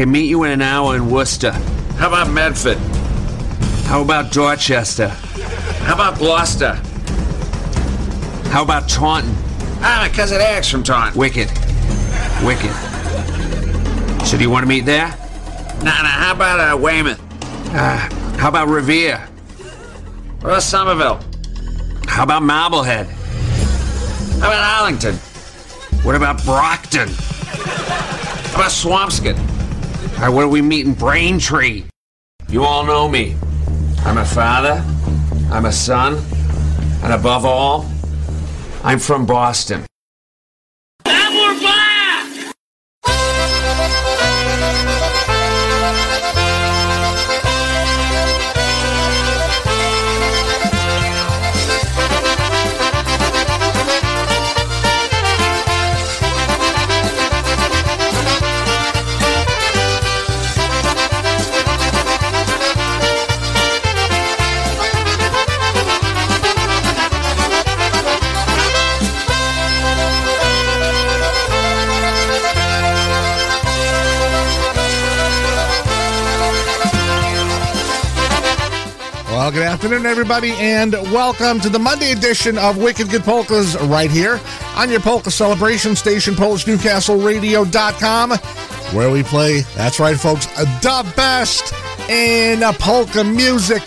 [0.00, 1.50] can meet you in an hour in Worcester.
[1.98, 2.78] How about Medford?
[3.84, 5.08] How about Dorchester?
[5.08, 6.72] How about Gloucester?
[8.48, 9.30] How about Taunton?
[9.82, 11.18] Ah, my cousin Eric's from Taunton.
[11.18, 11.50] Wicked.
[12.42, 12.72] Wicked.
[14.24, 15.08] So do you want to meet there?
[15.84, 17.20] Nah, nah, how about uh, Weymouth?
[17.74, 17.98] Uh,
[18.38, 19.18] how about Revere?
[19.18, 21.20] What about Somerville?
[22.06, 23.06] How about Marblehead?
[24.40, 25.16] How about Arlington?
[26.04, 27.08] What about Brockton?
[27.10, 29.49] How about Swampscott?
[30.28, 31.84] Where we meet in Braintree?
[32.48, 33.36] You all know me.
[34.04, 34.84] I'm a father,
[35.50, 36.22] I'm a son,
[37.02, 37.90] and above all,
[38.84, 39.84] I'm from Boston.
[79.50, 84.08] Well, good afternoon, everybody, and welcome to the Monday edition of Wicked Good Polkas right
[84.08, 84.38] here
[84.76, 88.30] on your polka celebration station, PolishNewcastleRadio.com,
[88.96, 91.74] where we play, that's right, folks, the best
[92.08, 93.82] in polka music.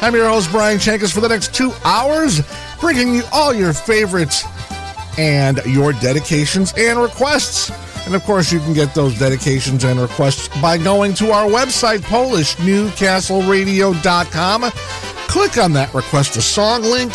[0.00, 2.40] I'm your host, Brian Chenkus, for the next two hours,
[2.80, 4.46] bringing you all your favorites
[5.18, 7.70] and your dedications and requests.
[8.04, 12.00] And of course, you can get those dedications and requests by going to our website,
[12.00, 14.70] PolishNewcastleRadio.com.
[15.28, 17.12] Click on that request a song link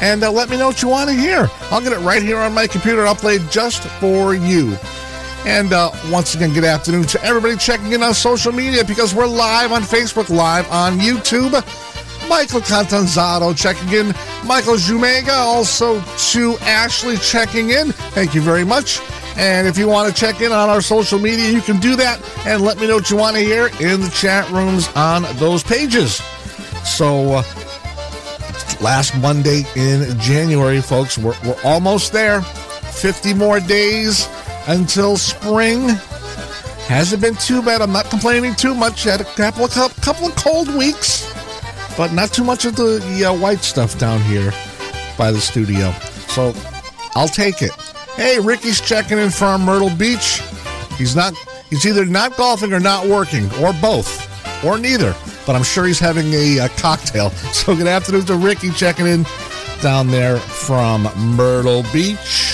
[0.00, 1.50] and uh, let me know what you want to hear.
[1.70, 3.06] I'll get it right here on my computer.
[3.06, 4.78] I'll play it just for you.
[5.44, 9.26] And uh, once again, good afternoon to everybody checking in on social media because we're
[9.26, 11.52] live on Facebook, live on YouTube.
[12.28, 14.06] Michael Contanzato checking in.
[14.46, 16.00] Michael Jumega also
[16.32, 17.92] to Ashley checking in.
[18.12, 19.00] Thank you very much.
[19.40, 22.20] And if you want to check in on our social media, you can do that
[22.46, 25.62] and let me know what you want to hear in the chat rooms on those
[25.62, 26.16] pages.
[26.84, 27.42] So, uh,
[28.82, 32.42] last Monday in January, folks, we're, we're almost there.
[32.42, 34.28] 50 more days
[34.68, 35.88] until spring.
[36.86, 37.80] Hasn't been too bad.
[37.80, 39.04] I'm not complaining too much.
[39.04, 41.32] Had a couple of, couple of cold weeks,
[41.96, 44.52] but not too much of the uh, white stuff down here
[45.16, 45.92] by the studio.
[46.28, 46.52] So,
[47.14, 47.89] I'll take it.
[48.20, 50.42] Hey, Ricky's checking in from Myrtle Beach.
[50.98, 51.32] He's not.
[51.70, 55.16] He's either not golfing or not working, or both, or neither.
[55.46, 57.30] But I'm sure he's having a, a cocktail.
[57.54, 59.24] So good afternoon to Ricky checking in
[59.80, 62.49] down there from Myrtle Beach.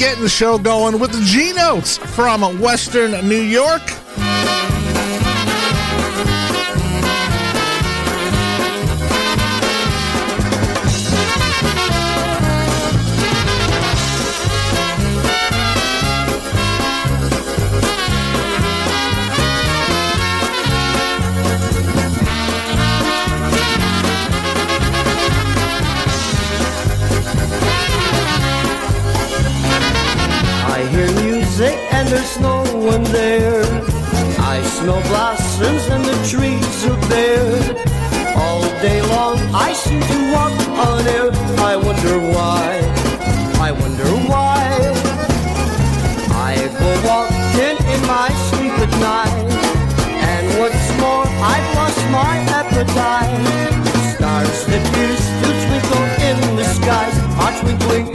[0.00, 3.82] Getting the show going with the G Notes from Western New York.
[34.90, 37.62] Smell blossoms and the trees are bare.
[38.36, 40.50] All day long I seem to walk
[40.84, 41.30] on air.
[41.62, 42.66] I wonder why.
[43.60, 44.66] I wonder why.
[46.34, 49.46] I go walking in my sleep at night.
[50.32, 53.30] And what's more, I've lost my appetite.
[54.16, 58.09] Stars that used to twinkle in the skies are twinkling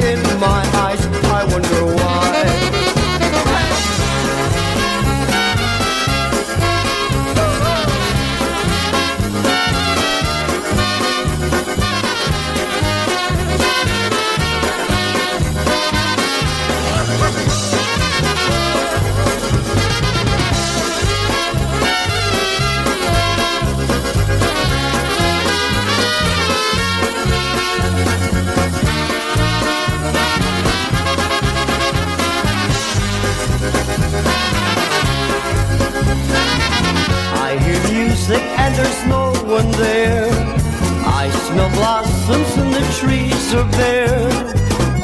[41.55, 44.27] Smell blossoms and the trees are bare.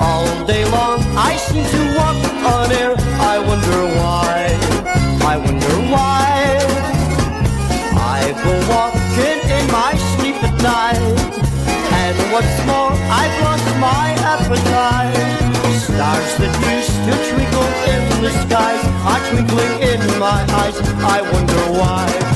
[0.02, 2.94] All day long I seem to walk on air.
[3.24, 4.52] I wonder why.
[5.32, 6.60] I wonder why.
[7.96, 11.00] I go walking in my sleep at night.
[12.04, 15.16] And what's more, I've lost my appetite.
[15.80, 20.78] Stars that used to twinkle in the skies are twinkling in my eyes.
[21.00, 21.52] I wonder.
[21.72, 22.31] Why,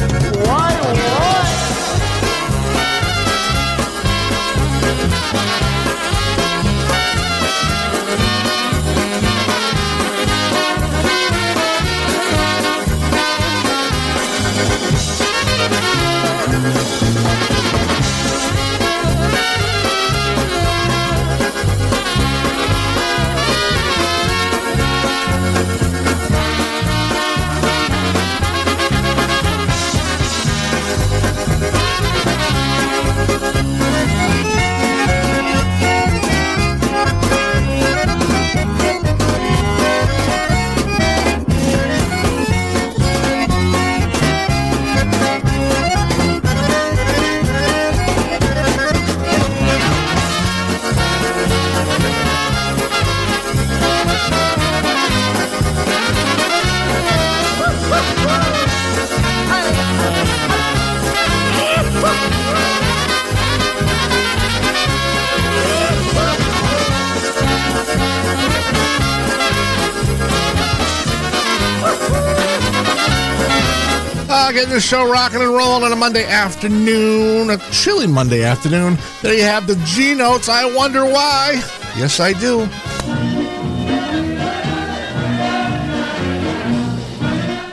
[74.76, 78.98] the show rocking and rolling on a Monday afternoon, a chilly Monday afternoon.
[79.22, 80.50] There you have the G notes.
[80.50, 81.62] I wonder why.
[81.96, 82.68] Yes, I do.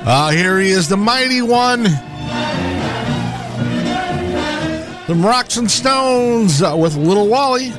[0.06, 1.82] Uh, here he is, the mighty one.
[5.08, 7.72] The Rocks and Stones uh, with Little Wally.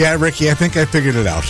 [0.00, 1.44] Yeah, Ricky, I think I figured it out.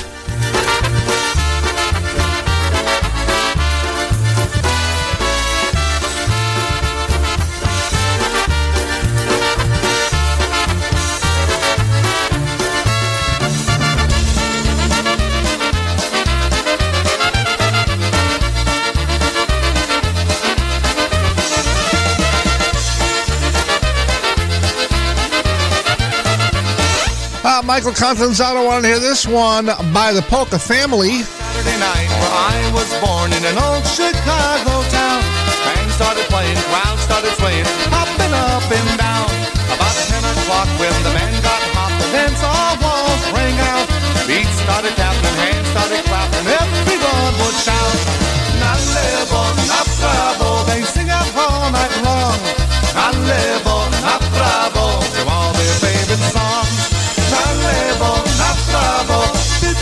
[27.71, 31.23] Michael Contanzato wanted to hear this one by the Polka Family.
[31.23, 35.23] Saturday night where I was born in an old Chicago town.
[35.95, 36.59] Started playing,
[36.99, 37.63] started swaying,
[37.95, 39.31] up and down.
[39.71, 42.75] About 10 o'clock when the men got hot, the dance all
[43.39, 43.87] rang out.
[44.27, 47.95] Beats started tapping, hands started clapping, everyone would shout.
[50.67, 52.35] They sing out all night long.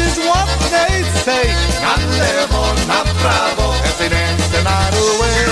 [0.01, 1.47] Is what they say.
[1.83, 2.51] Na dance
[5.15, 5.45] away.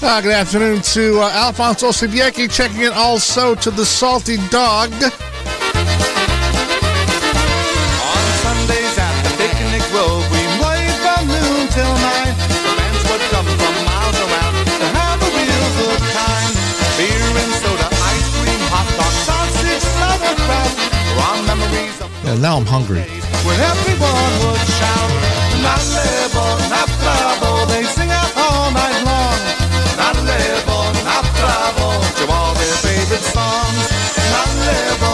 [0.00, 4.90] Uh, good afternoon to uh, Alfonso Sibiecki checking in also to the Salty Dog.
[22.24, 23.00] Yeah, now I'm hungry.
[23.46, 25.10] when everyone would shout,
[27.68, 29.38] they sing out all night long.
[32.18, 35.07] To all their favorite songs.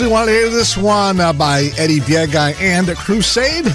[0.00, 3.66] Actually, want to hear this one uh, by Eddie Biegai and Crusade.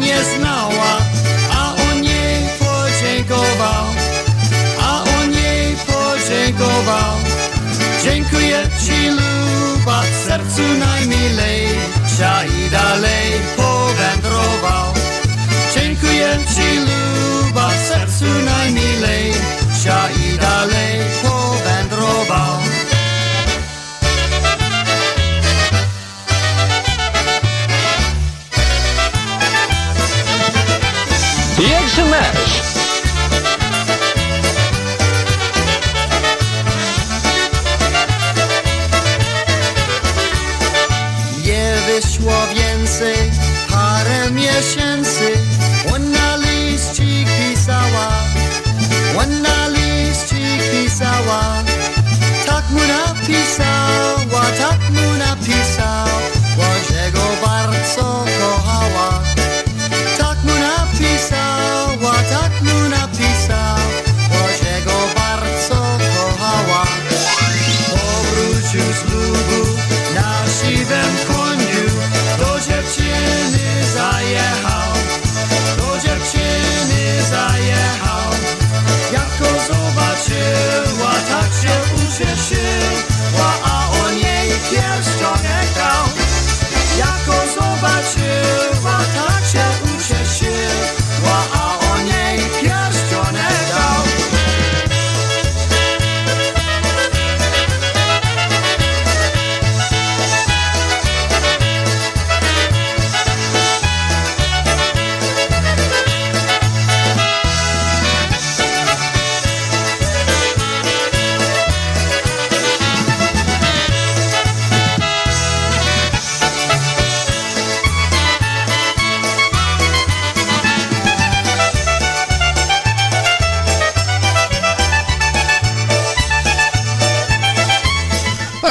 [0.00, 0.98] Nie znała,
[1.52, 3.84] a on jej podziękował,
[4.80, 7.16] a on jej podziękował.
[8.04, 14.94] Dziękuję ci luba, w sercu najmilejsza i dalej powędrował.
[15.74, 21.27] Dziękuję ci luba, w sercu najmilejsza i dalej powędrował.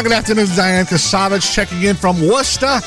[0.08, 2.80] Good afternoon, Diane Kasavich checking in from Worcester.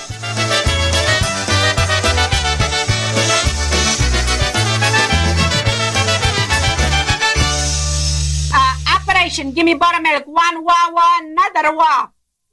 [8.55, 10.27] Uh, operation, give me buttermilk.
[10.27, 12.09] One wah wah, another wah.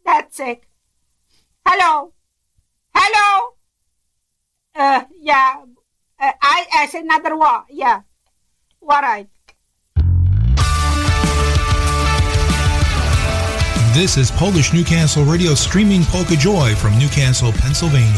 [0.05, 0.65] That's it.
[1.65, 2.11] Hello.
[2.93, 3.53] Hello.
[4.75, 5.63] Uh, yeah.
[6.19, 7.63] Uh, I, I said another wah.
[7.69, 8.01] Yeah.
[8.81, 9.29] All right.
[13.97, 18.13] This is Polish Newcastle Radio streaming Polka Joy from Newcastle, Pennsylvania.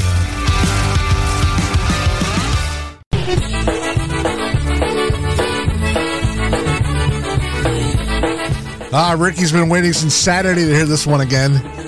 [8.91, 11.78] Ah, Ricky's been waiting since Saturday to hear this one again.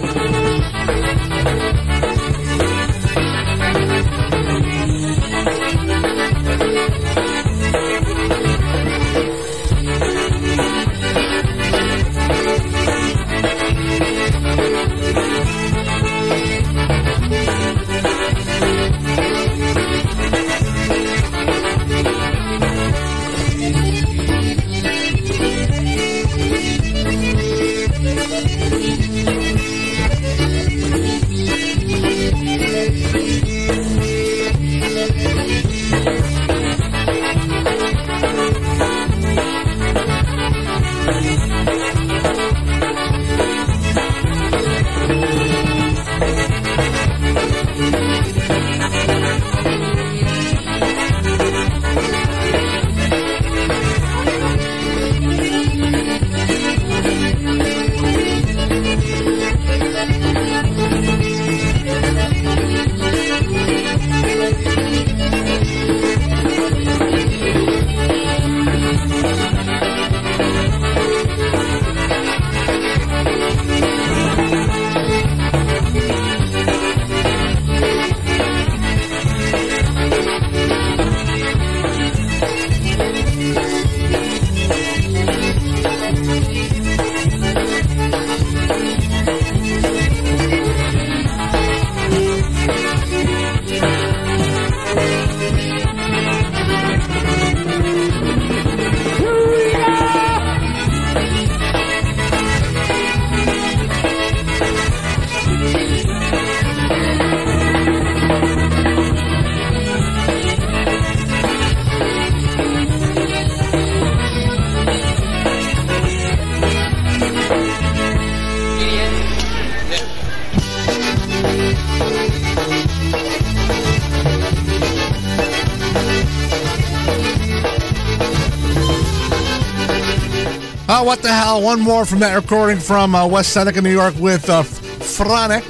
[131.01, 131.63] Oh, what the hell?
[131.63, 135.65] One more from that recording from uh, West Seneca, New York with uh, Franek.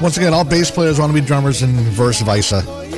[0.00, 1.76] Once again, all bass players want to be drummers and
[2.22, 2.52] vice.
[2.52, 2.89] I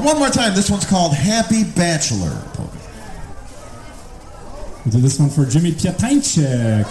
[0.00, 0.12] on the vocal.
[0.12, 0.54] One more time.
[0.54, 2.42] This one's called Happy Bachelor.
[4.84, 6.86] We'll do this one for Jimmy Piatańczyk.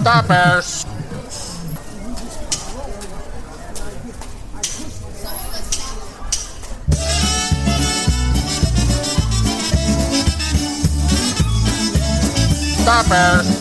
[0.00, 0.84] Stoppers.
[12.82, 13.57] Stoppers.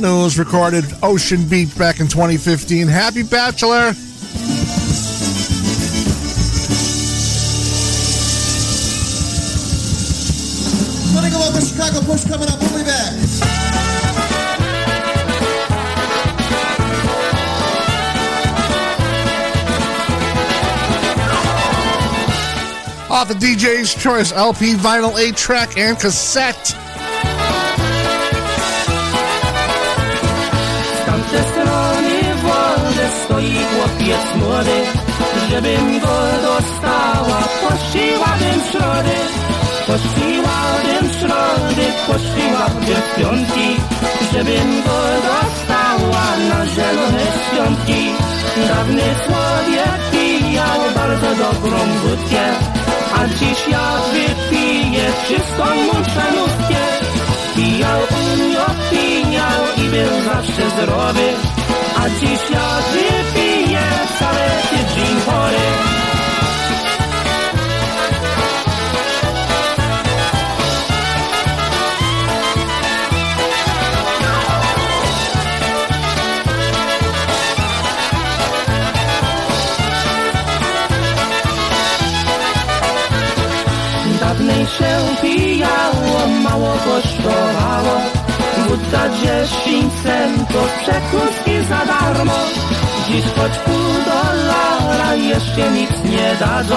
[0.00, 2.88] News recorded Ocean Beat back in 2015.
[2.88, 3.92] Happy Bachelor.
[11.14, 12.58] Letting go of the Chicago Push coming up.
[12.58, 13.12] We'll be back.
[23.10, 26.81] Off the DJ's Choice LP, vinyl 8 track, and cassette.
[33.52, 34.78] Stoi chłopiec młody
[35.50, 37.40] Żebym go dostała,
[38.70, 39.18] środy
[39.86, 43.68] Pościłabym środy, pościłabym w piątki
[44.32, 48.10] Żebym go dostała na zielone świątki.
[48.68, 52.44] Dawny człowiek pijał bardzo dobrą wódkę
[53.16, 56.82] A dziś ja wypiję wszystko muszę nutkę
[57.56, 61.32] Pijał, umiał, pijał i był zawsze zdrowy
[61.96, 63.80] a dziś ja nie piję
[64.14, 65.58] wcale jest dzień chory.
[84.20, 88.21] Dawnej się pijało, mało kosztowało
[88.72, 92.38] Wódka 10 centów, przekąski za darmo.
[93.08, 96.76] Dziś choć pół dolara jeszcze nic nie dadzą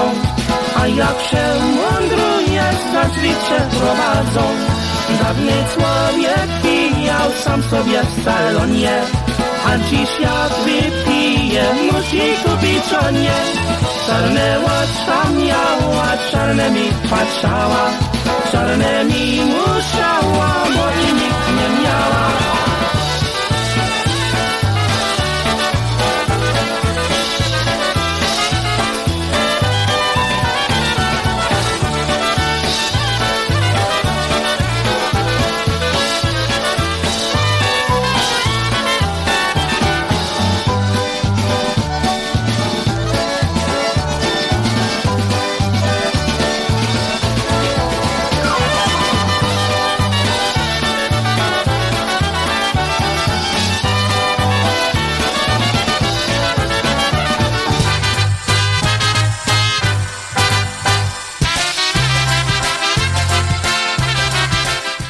[0.80, 4.46] A jak się mądruje, zazwyczaj prowadzą.
[5.22, 9.02] Dawny człowiek pijał sam sobie w salonie
[9.68, 13.40] A dziś jak wypije, musi kupić on nie.
[14.08, 17.90] Czarne oczka miała, czarne mi patrzała
[18.52, 20.86] Czarne mi musiała, bo
[21.70, 22.55] nie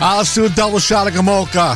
[0.08, 1.74] Uh, let's do a double shot of Gomulka.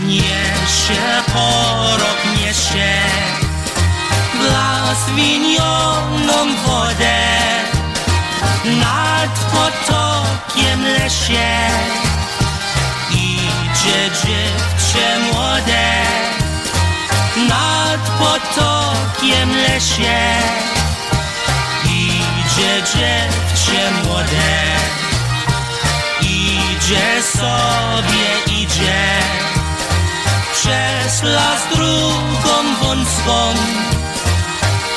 [0.00, 3.00] Niesie porok, niesie
[4.40, 5.60] blaswinioną
[6.64, 7.20] wodę
[8.64, 12.09] nad potokiem lesie
[13.80, 15.88] idzie dziewczę młode
[17.48, 20.20] nad potokiem lesie.
[21.84, 24.52] Idzie dziewczę młode
[26.22, 29.04] idzie sobie idzie
[30.52, 33.54] przez las drugą wąską.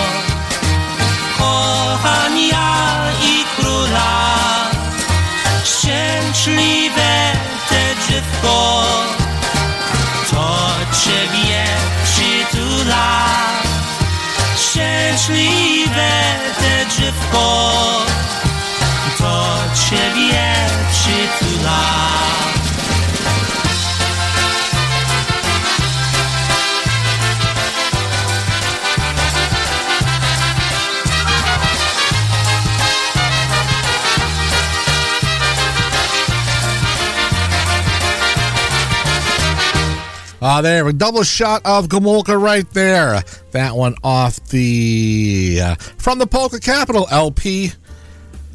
[40.49, 43.21] Ah, there, a double shot of Gomulka right there.
[43.51, 47.73] That one off the uh, from the Polka Capital LP.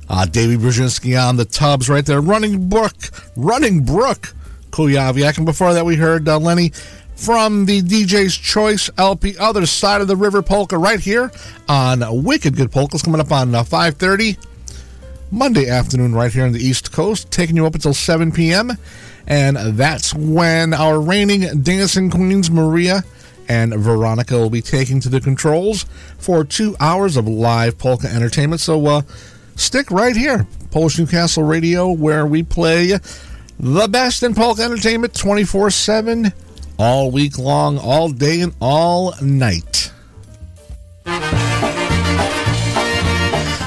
[0.07, 2.21] Uh, Davey Brzezinski on the tubs right there.
[2.21, 2.95] Running Brook,
[3.35, 4.33] Running Brook,
[4.69, 5.35] Kuyaviak.
[5.35, 6.69] And before that, we heard uh, Lenny
[7.17, 11.29] from the DJ's Choice LP, Other Side of the River Polka, right here
[11.67, 14.37] on Wicked Good Polkas, coming up on uh, 5.30
[15.29, 18.77] Monday afternoon right here on the East Coast, taking you up until 7 p.m.
[19.31, 23.01] And that's when our reigning dancing queens, Maria
[23.47, 25.85] and Veronica, will be taking to the controls
[26.17, 28.59] for two hours of live polka entertainment.
[28.59, 29.03] So uh,
[29.55, 32.99] stick right here, Polish Newcastle Radio, where we play
[33.57, 36.33] the best in polka entertainment 24 7,
[36.77, 39.93] all week long, all day, and all night.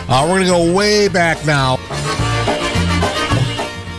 [0.07, 1.79] Uh, we're going to go way back now.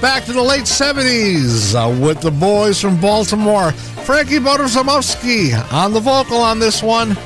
[0.05, 3.71] Back to the late 70s uh, with the boys from Baltimore.
[3.71, 7.17] Frankie Bodosamovsky on the vocal on this one.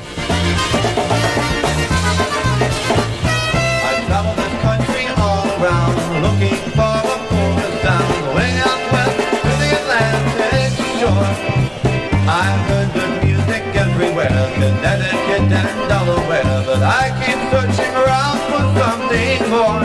[16.82, 19.84] I keep searching around for something more.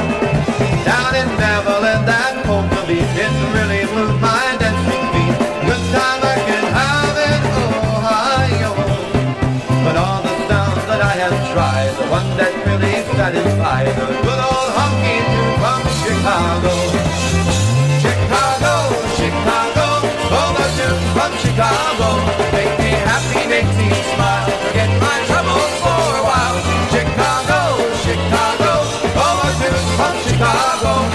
[0.86, 1.28] Down in
[13.36, 16.74] satisfies the good old honky tonk from Chicago.
[18.04, 18.74] Chicago,
[19.18, 19.88] Chicago,
[20.40, 22.10] oh the tune from Chicago.
[22.56, 26.58] Make me happy, make me smile, forget my troubles for a while.
[26.94, 27.60] Chicago,
[28.04, 28.74] Chicago,
[29.20, 31.15] oh the tune from Chicago.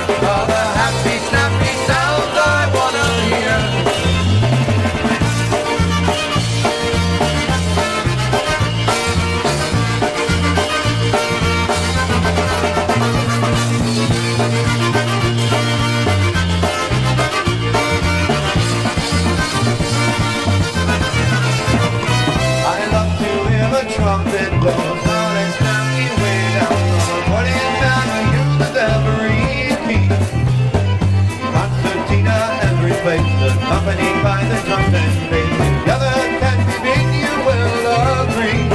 [33.05, 35.57] Faces, accompanied by the drums and bass.
[35.87, 37.85] The other can speak, you will
[38.21, 38.69] agree.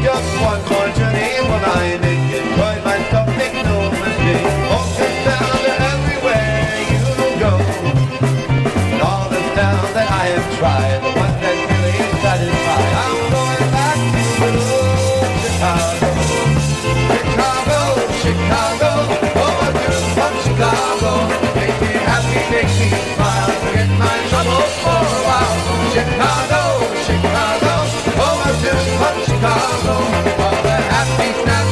[0.00, 2.24] Just one more journey will I make.
[2.40, 4.48] Enjoy myself, make no mistake.
[5.28, 7.04] Down to everywhere you
[7.42, 7.52] go.
[8.92, 12.82] And all the sounds that I have tried, the ones that really satisfy.
[13.04, 13.98] I'm going back
[14.38, 14.88] to little
[15.42, 16.08] Chicago.
[17.12, 17.80] Chicago,
[18.24, 18.90] Chicago,
[19.84, 21.12] do love Chicago.
[21.60, 23.07] Make me happy, make me
[24.84, 25.56] for a while.
[25.94, 26.62] Chicago,
[27.06, 27.74] Chicago,
[28.24, 29.94] oh, I do love Chicago.
[30.44, 31.67] All the happy, snappy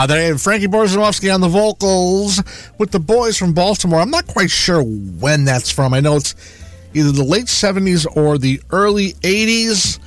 [0.00, 2.42] Uh, they have Frankie Borzanowski on the vocals
[2.78, 4.00] with the boys from Baltimore.
[4.00, 5.92] I'm not quite sure when that's from.
[5.92, 6.34] I know it's
[6.94, 9.98] either the late 70s or the early 80s.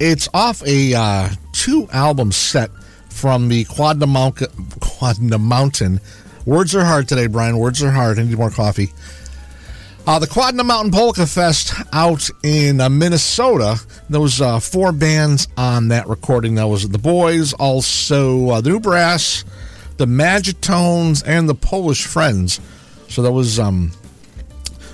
[0.00, 2.70] It's off a uh, two album set
[3.10, 4.48] from the Quadna Mountain,
[4.80, 6.00] Quadna Mountain.
[6.46, 7.58] Words are hard today, Brian.
[7.58, 8.18] Words are hard.
[8.18, 8.88] I need more coffee.
[10.04, 13.80] Uh, the Quadna Mountain Polka Fest out in uh, Minnesota.
[14.10, 16.56] There was uh, four bands on that recording.
[16.56, 19.44] That was the Boys, also uh, the New Brass,
[19.98, 22.60] the Magitones, and the Polish Friends.
[23.08, 23.92] So that was um,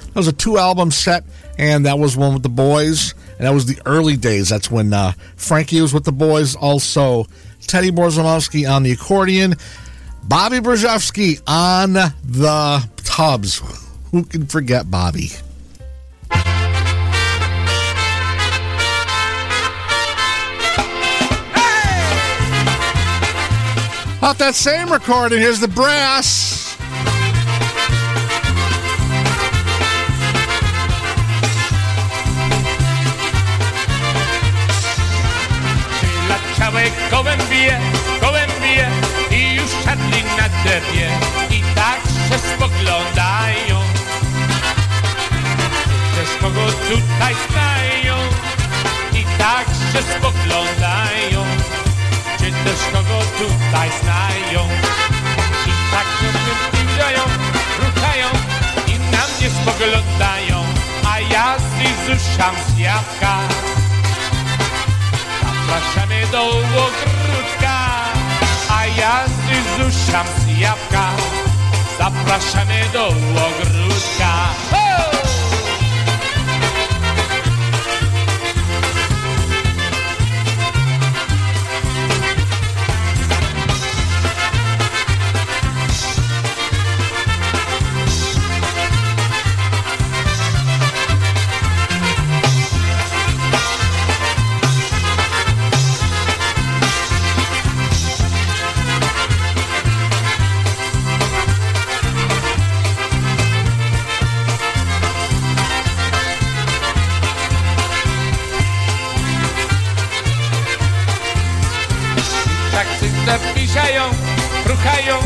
[0.08, 1.24] that was a two album set,
[1.56, 4.50] and that was one with the Boys, and that was the early days.
[4.50, 6.54] That's when uh, Frankie was with the Boys.
[6.54, 7.24] Also,
[7.62, 9.54] Teddy Borzanowski on the accordion,
[10.24, 13.87] Bobby Brzezowski on the tubs.
[14.10, 15.30] Who can forget Bobby?
[24.20, 26.58] Off that same recording, here's the brass.
[39.30, 40.48] I już na
[41.50, 43.67] i tak się spoglądają.
[46.48, 48.16] Kogo tutaj znają
[49.12, 51.44] i tak się spoglądają.
[52.38, 54.68] Czy też kogo tutaj znają
[55.66, 56.28] i tak się
[56.68, 57.22] zbliżają,
[57.78, 58.28] ruchają
[58.86, 60.64] i na mnie spoglądają,
[61.12, 63.38] a ja z Izusiam z jabłka.
[65.42, 67.78] Zapraszamy do ogródka,
[68.68, 71.10] a ja z Izusiam z jabłka.
[71.98, 75.17] Zapraszamy do ogródka.
[114.88, 115.18] Ruchają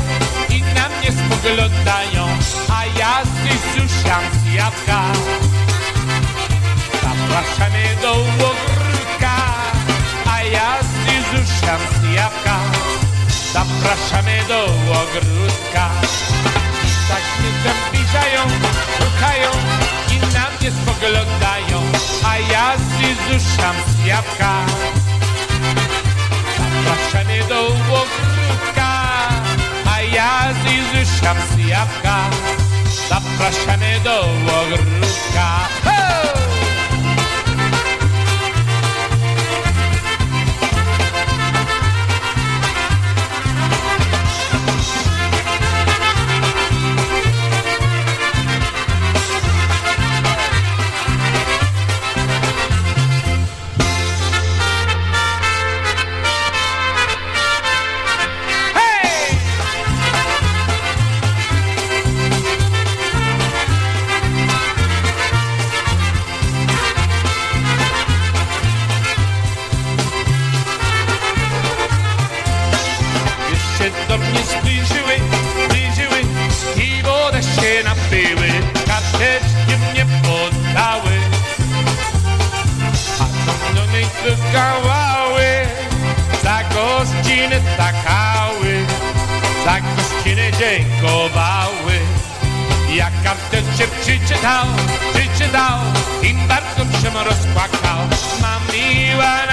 [0.49, 2.29] i na mnie spoglądają,
[2.69, 5.03] a ja z Izusiam z jabłka.
[7.03, 9.37] Zapraszamy do ogródka,
[10.27, 12.57] a ja z Izusiam z jabłka.
[13.53, 15.91] Zapraszamy do ogródka.
[17.09, 18.43] Tak się zapisają,
[19.01, 19.51] ruchają
[20.11, 21.83] i na mnie spoglądają,
[22.25, 24.67] a ja z Izusiam z jabłka.
[26.59, 28.32] Zapraszamy do ogródka,
[30.13, 30.53] a
[35.35, 36.32] ja
[79.23, 81.15] teczki mnie poddały,
[83.21, 84.07] a tam do niej
[84.53, 85.47] kawały,
[86.43, 88.87] za gościnę takały,
[89.65, 91.95] za gościnę dziękowały.
[92.95, 94.67] Ja kartę cię przeczytał,
[95.15, 95.79] przeczytał,
[96.23, 97.99] im bardzo się rozpłakał,
[98.41, 99.52] ma miła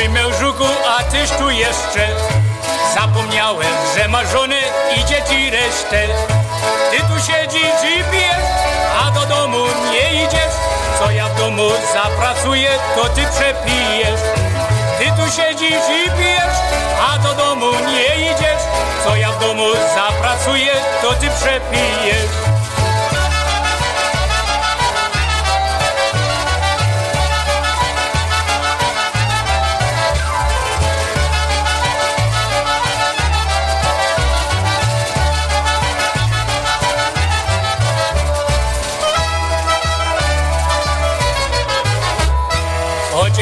[0.00, 0.64] mój mężuku,
[0.98, 2.08] a tyś tu jeszcze.
[2.94, 4.60] Zapomniałem, że ma żonę
[4.96, 6.06] i dzieci resztę.
[6.90, 8.50] Ty tu siedzisz i pijesz,
[9.02, 10.54] a do domu nie idziesz.
[10.98, 14.20] Co ja w domu zapracuję, to ty przepijesz.
[14.98, 16.58] Ty tu siedzisz i pijesz,
[17.10, 18.62] a do domu nie idziesz.
[19.04, 20.72] Co ja w domu zapracuję,
[21.02, 22.59] to ty przepijesz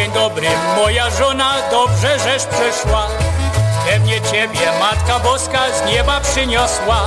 [0.09, 3.07] dzień dobry, moja żona, dobrze żeś przyszła.
[3.87, 7.01] Pewnie ciebie Matka Boska z nieba przyniosła.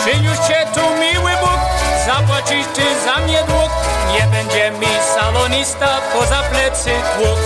[0.00, 1.60] Przyniósł cię tu miły Bóg,
[2.06, 3.70] zapłacisz ty za mnie dług.
[4.12, 7.38] Nie będzie mi salonista poza plecy tłuk.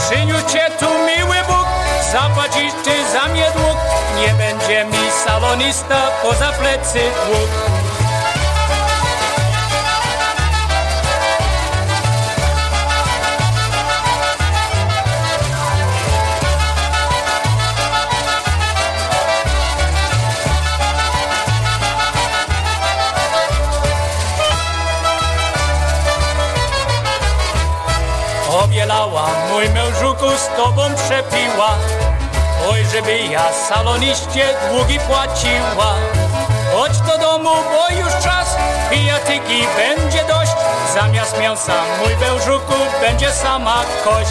[0.00, 1.66] Przyniósł cię tu miły Bóg,
[2.12, 3.76] zapłacisz ty za mnie dług.
[4.20, 7.81] Nie będzie mi salonista poza plecy tłuk.
[29.22, 31.70] Obielała mój mężuku z tobą przepiła.
[32.70, 35.94] Oj, żeby ja saloniście długi płaciła.
[36.72, 38.56] Chodź do domu, bo już czas.
[38.90, 40.52] Pijatyki będzie dość.
[40.94, 44.30] Zamiast mięsa mój mężuku będzie sama kość.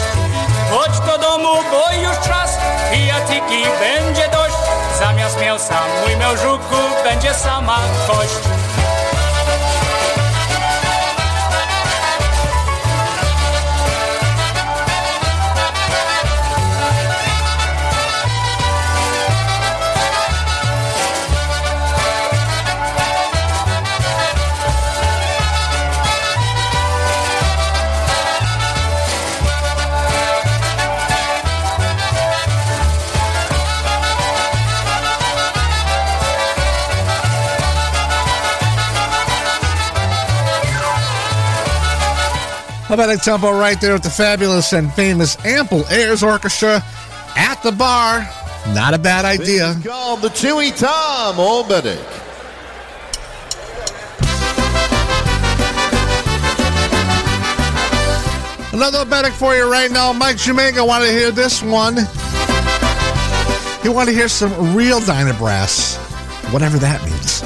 [0.70, 2.58] Chodź do domu, bo już czas.
[2.92, 4.56] Pijatyki będzie dość.
[4.98, 8.61] Zamiast mięsa mój mężuku będzie sama kość
[42.92, 46.84] How about a tempo right there with the fabulous and famous Ample Airs Orchestra
[47.34, 48.28] at the bar?
[48.74, 49.70] Not a bad idea.
[49.70, 51.96] It's called the Chewy Tom Oberek.
[58.74, 60.12] Another Oberek for you right now.
[60.12, 61.96] Mike Jamaica wanted to hear this one.
[63.82, 65.96] He wanted to hear some real Dynabrass,
[66.52, 67.42] whatever that means.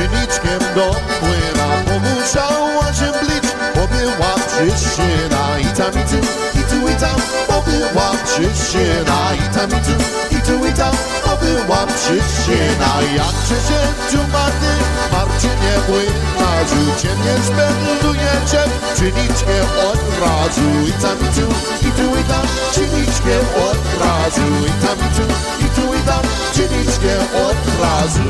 [0.00, 0.86] Pszeniczkiem do
[1.20, 5.58] płyna, pomuszała się blicz, pobyła przyczyna.
[5.58, 6.18] I tam i tu,
[6.60, 9.18] i tu i tam, pobyła przyczyna.
[9.34, 9.94] I tam i tu,
[10.36, 10.94] i tu i tam,
[11.24, 12.92] pobyła przyczyna.
[13.16, 14.72] Jak przysięciu Marty,
[15.12, 18.62] Marcinie młynarzu, ciemnie spędujecie,
[18.94, 20.68] pszeniczkiem od razu.
[20.88, 21.46] I tam i tu,
[21.88, 24.46] i tu i tam, pszeniczkiem od razu.
[24.66, 25.24] I tam i tu,
[25.64, 26.22] i tu i tam,
[26.52, 28.22] pszeniczkiem od razu.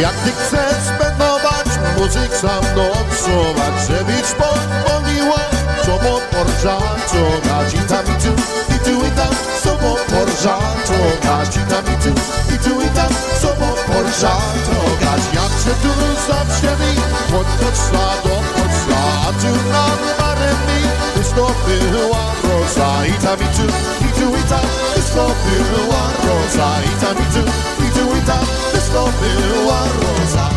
[0.00, 1.66] Jak ty chcesz spędować,
[1.98, 5.40] muzyk sam nocować, żebyś pozwoliła,
[5.86, 7.74] sobą porżaczować.
[7.74, 8.32] I tam i tu,
[8.74, 9.34] i tu i tam,
[9.64, 11.56] sobą porżaczować.
[11.56, 12.10] I tam i tu,
[12.54, 15.22] i tu i tam, sobą porżaczować.
[15.34, 15.92] Jak się tu
[16.28, 16.92] zawsze mi,
[17.38, 21.78] od poczla do poczla, a tu nad barem mi stopy
[22.12, 23.66] łarosa i tam i tu,
[24.06, 24.66] i tu i tam,
[25.00, 25.54] stopy
[25.90, 27.42] łarosa i tam i tu,
[27.84, 28.46] i tu i tam,
[28.80, 29.30] stopy
[29.66, 30.50] łarosa.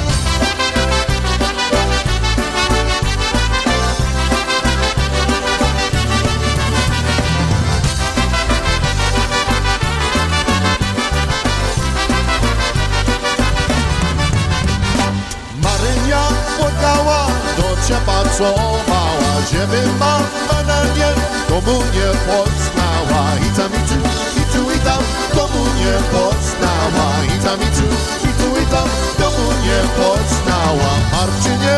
[15.62, 16.22] Marynia
[16.58, 18.78] płakała do ciepła, co
[19.52, 21.12] żeby mama na nie
[21.50, 23.22] komu nie poznała.
[23.46, 24.00] I tam i tu,
[24.42, 25.04] i tu i tam,
[25.36, 27.08] komu nie poznała.
[27.36, 27.88] I tam i tu,
[28.28, 30.92] i tu i tam, komu nie poznała.
[31.12, 31.76] Marcinie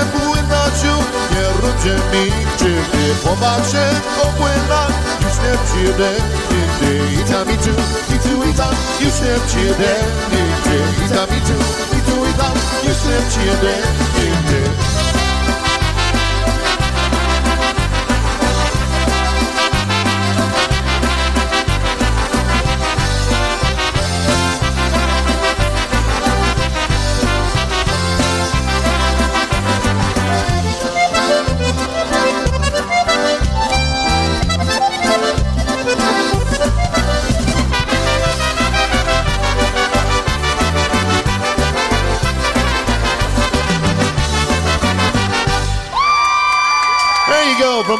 [1.31, 3.89] nie róbcie mi krzywdy, popatrzę
[4.23, 4.87] opłyna,
[5.21, 6.11] już nie przyjdę
[6.51, 7.21] nigdy.
[7.21, 7.73] I tam i tu,
[8.15, 9.91] i tu i tam, już nie przyjdę
[10.31, 10.75] nigdy.
[11.05, 11.57] I tam i tu,
[11.97, 12.53] i tu i tam,
[12.83, 13.73] już nie przyjdę
[14.17, 14.88] nigdy.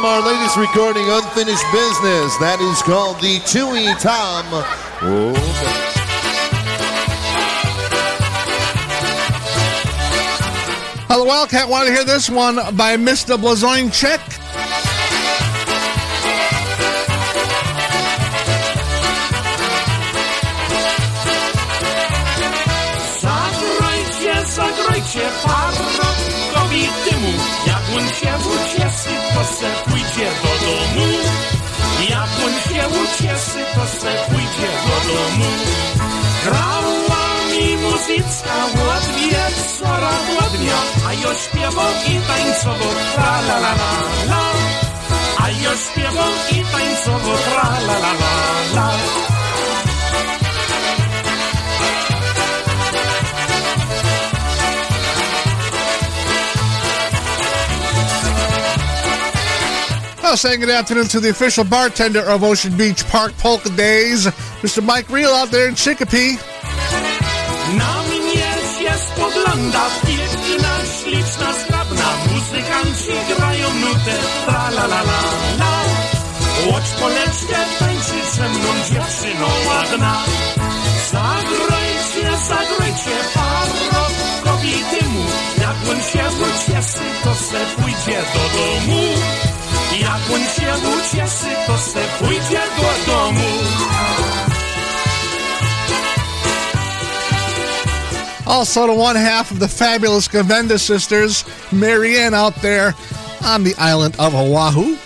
[0.00, 2.34] From our latest recording, Unfinished Business.
[2.38, 4.46] That is called the Chewy Tom.
[5.02, 5.34] Oh,
[11.06, 11.68] Hello, Wildcat.
[11.68, 13.36] Want to hear this one by Mr.
[13.36, 14.39] Blazonczyk?
[32.90, 35.50] Ucieszy, to se pójdzie do domu.
[36.44, 38.56] Grała mi muzyczka
[38.94, 43.92] od wieczora do dnia A ja śpiewał i tańcował tra la la la
[44.30, 44.44] la.
[45.44, 48.32] A ja śpiewał i tańcował tra la la la
[48.74, 49.39] la
[60.36, 64.26] Saying good afternoon to the official bartender of Ocean Beach Park Polka Days,
[64.62, 64.82] Mr.
[64.82, 66.38] Mike Reel out there in Chicopee.
[70.06, 71.52] Piękna, śliczna,
[72.32, 74.16] Muzykanci grają nutę
[74.46, 75.20] tra la la la
[75.58, 75.72] la
[76.66, 80.24] Łódź polećcie tańczyć ze mną ładna
[82.48, 85.24] zagrajcie parobkowi dymu
[85.58, 86.24] Jak on się
[87.24, 89.49] to se pójdzie do domu
[89.98, 93.40] Jak on się ucieszy, to se pójdzie do domu
[98.46, 102.94] Also, to one half of the fabulous Gavenda sisters, Marianne out there
[103.44, 104.96] on the island of Oahu.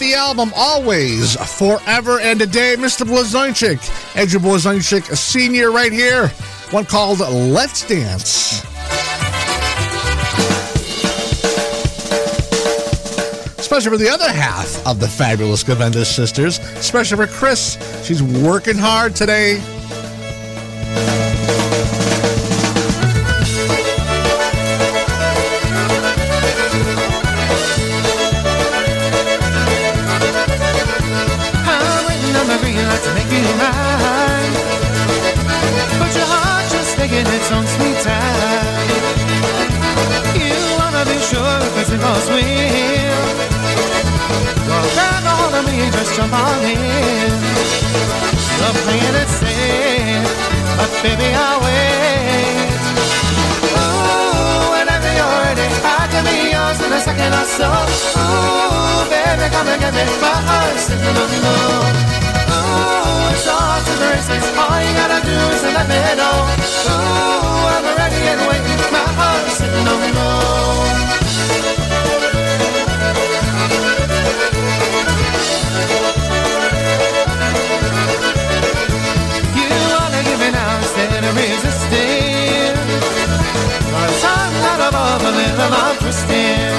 [0.00, 3.04] The album Always, Forever and a Day, Mr.
[3.04, 4.16] Blazonczyk.
[4.16, 6.28] Andrew Blazonczyk, senior right here.
[6.70, 8.64] One called Let's Dance.
[13.58, 16.60] Especially for the other half of the fabulous Gavenda sisters.
[16.78, 17.76] Especially for Chris.
[18.02, 19.60] She's working hard today.
[46.20, 47.32] Jump on in.
[48.60, 50.28] You're playing it safe,
[50.76, 52.80] but baby, I'll wait.
[53.80, 57.70] Ooh, whenever you're ready, I can be yours in a second or so.
[58.20, 61.40] Ooh, baby, come and get me my heart sitting on the
[62.52, 64.44] Ooh, it's all to the races.
[64.60, 66.36] All you gotta do is let me know.
[66.92, 68.80] Ooh, I'm ready and waiting.
[68.92, 70.89] My heart sitting on the You
[85.38, 86.74] of our twisting.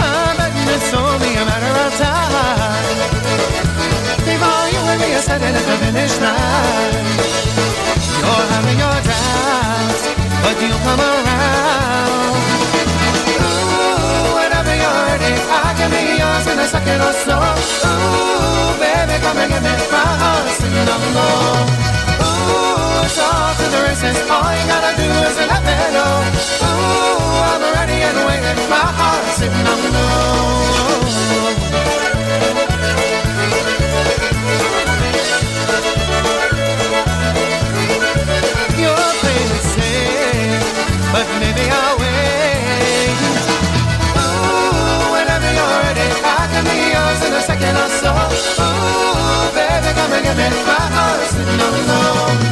[0.00, 3.08] I bet it's only a matter of time
[4.28, 7.06] before you and me are standing at the finish line.
[8.20, 10.02] You're having your doubts,
[10.44, 12.36] but you'll come around.
[13.40, 15.04] Ooh, whatever you're
[15.48, 17.36] I can be yours in a second or so.
[17.88, 21.89] Ooh, baby, come and give me my heart, sing along.
[23.70, 24.16] The races.
[24.30, 26.14] All you gotta do is let me know.
[26.66, 28.58] Ooh, I'm ready and waiting.
[28.68, 30.30] My heart's sitting on low.
[38.80, 40.66] You're playing safe,
[41.12, 43.18] but maybe I'll wait.
[44.18, 48.10] Ooh, whenever you're ready, I can be yours in a second or so.
[48.66, 52.49] Ooh, baby, come and give me my heart, sitting on low.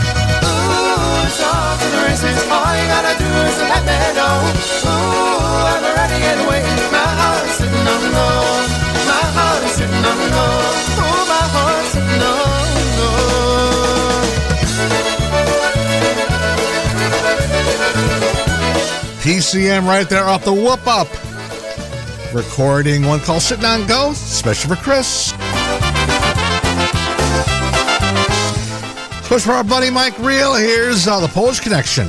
[2.07, 2.39] Races.
[2.51, 4.37] All you gotta do is let me know.
[4.89, 5.89] Ooh, I'm.
[6.93, 8.43] My heart is sitting on low.
[9.05, 10.03] Oh, my heart's sitting
[19.71, 21.09] on right there off the whoop up.
[22.35, 25.33] Recording one call Sitting on Go, special for Chris.
[29.39, 30.55] Special for our buddy Mike Reel.
[30.55, 32.09] Here's uh, the Polish Connection.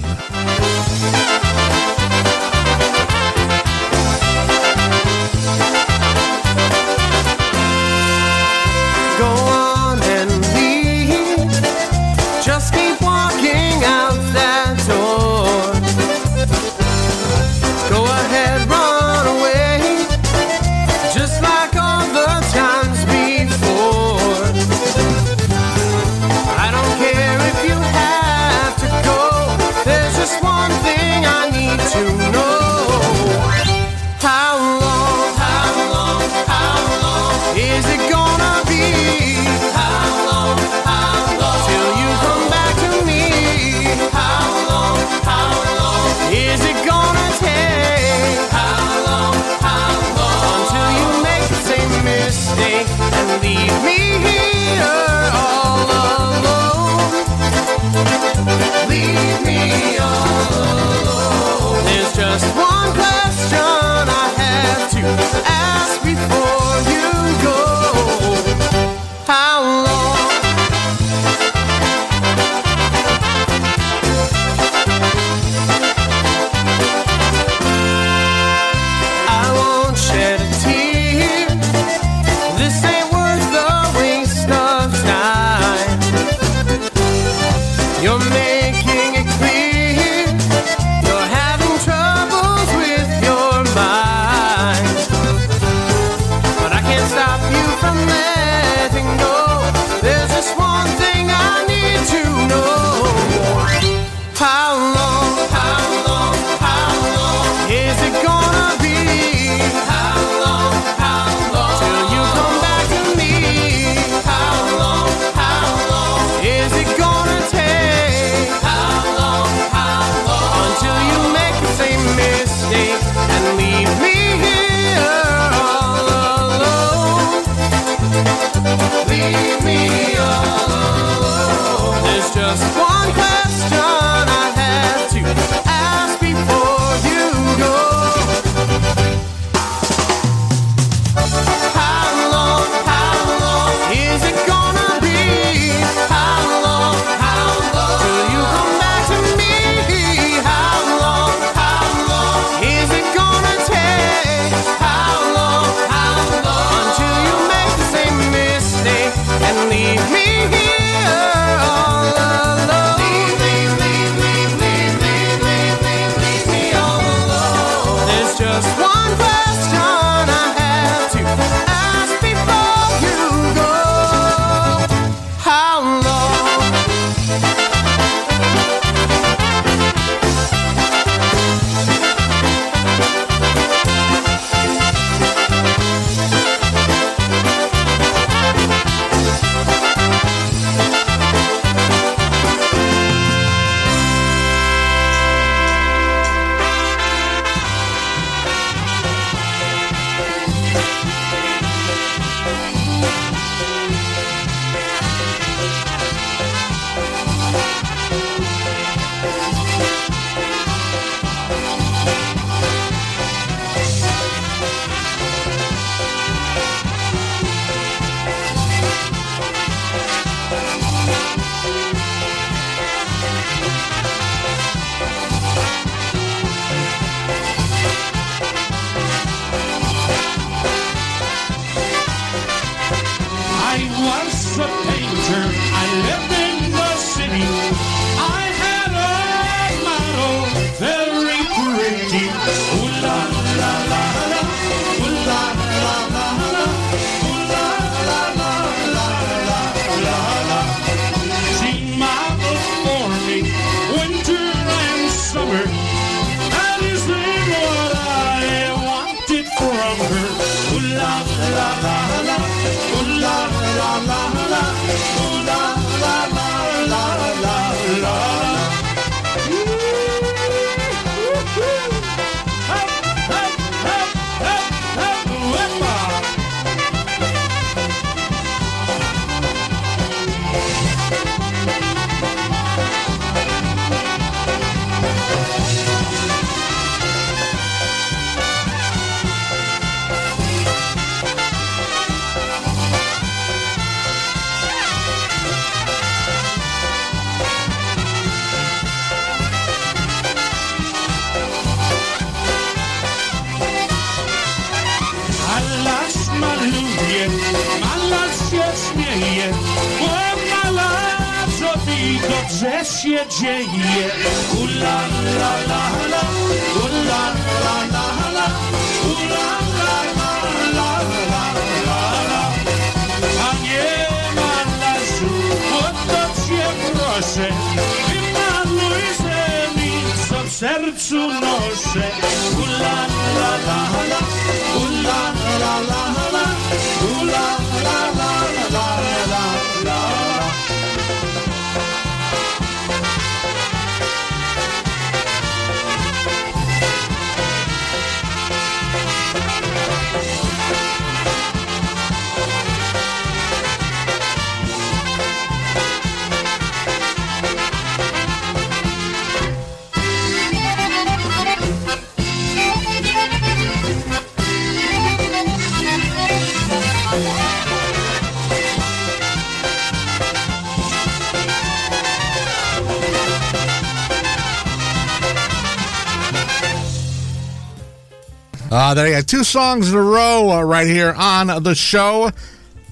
[379.30, 382.32] Two songs in a row uh, right here on the show.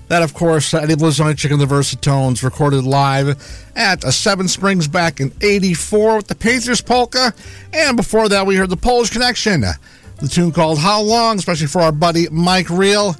[0.10, 3.30] That, of course, uh, Eddie Blazonczyk and the Versatones recorded live
[3.76, 7.34] at uh, Seven Springs back in 84 with the Pacers Polka.
[7.74, 11.82] And before that, we heard the Polish Connection, the tune called How Long, especially for
[11.82, 13.16] our buddy Mike Reel.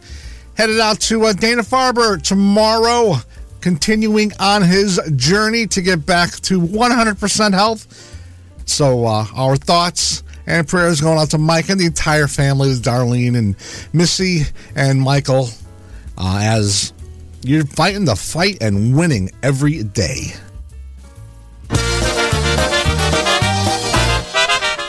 [0.56, 3.16] Headed out to uh, Dana Farber tomorrow,
[3.62, 8.62] continuing on his journey to get back to 100% health.
[8.68, 10.17] So, uh, our thoughts
[10.48, 13.56] and prayers going out to Mike and the entire family, Darlene and
[13.94, 14.44] Missy
[14.76, 15.50] and Michael,
[16.18, 16.94] uh, as
[17.44, 20.34] you're fighting the fight and winning every day.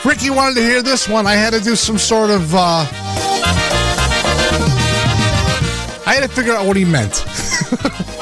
[0.05, 1.27] Ricky wanted to hear this one.
[1.27, 2.55] I had to do some sort of.
[2.55, 2.87] Uh,
[6.05, 7.25] I had to figure out what he meant.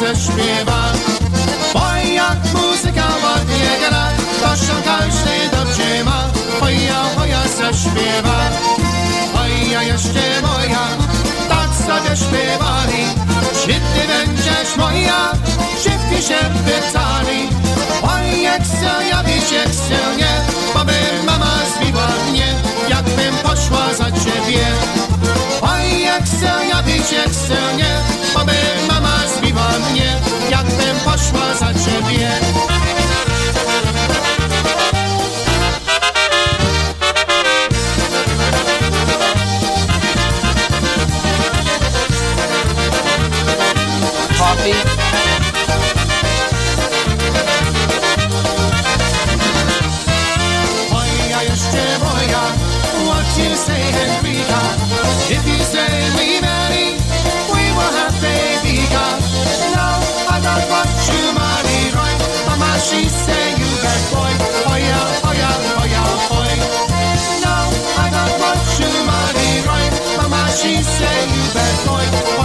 [0.00, 0.92] hoja se śpiewa.
[1.74, 4.08] Oj, jak muzyka ładnie gra,
[4.40, 6.28] to się każdy dobrze ma.
[6.60, 8.40] Hoja, hoja se śpiewa.
[9.34, 10.86] Hoja jeszcze moja,
[11.48, 13.04] tak sobie śpiewali.
[13.62, 15.32] Czy ty będziesz moja,
[15.82, 17.48] szybki się pytali.
[18.02, 20.34] Oj, jak chcę ja być, jak chcę nie,
[20.74, 20.92] bo by
[21.26, 22.54] mama zbiła mnie,
[22.88, 24.66] jakbym poszła za ciebie.
[25.62, 27.94] Oj, jak chcę ja być, jak chcę nie,
[28.34, 28.89] bo by
[30.70, 32.30] jakbym poszła za ciebie.
[44.38, 44.99] Coffee?
[70.60, 72.39] She said, you bad boy,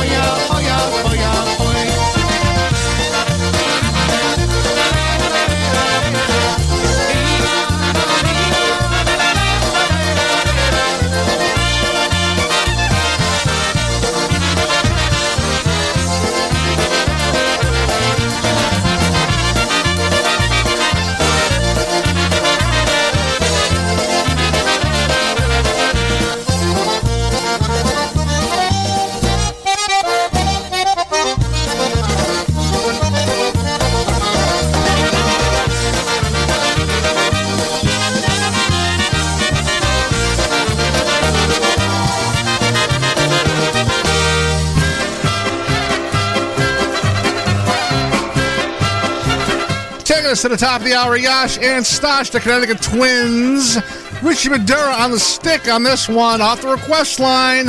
[50.25, 53.77] Taking us to the top of the hour, Yash and Stosh, the Connecticut Twins.
[54.23, 57.67] Richie Madura on the stick on this one off the request line.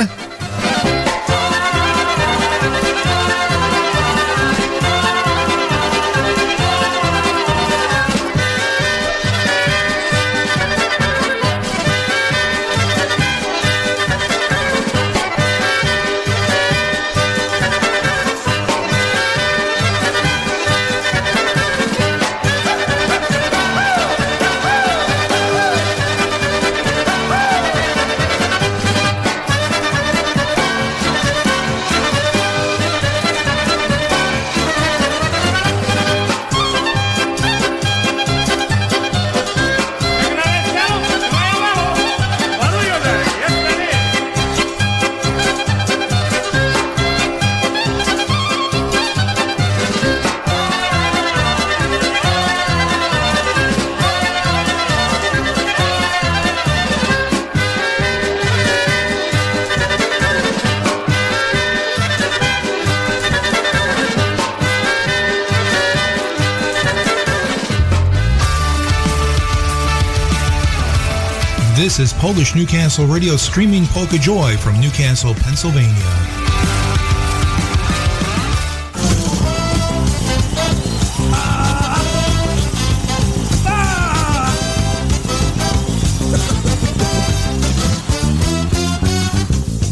[71.77, 75.93] This is Polish Newcastle Radio streaming Polka Joy from Newcastle, Pennsylvania.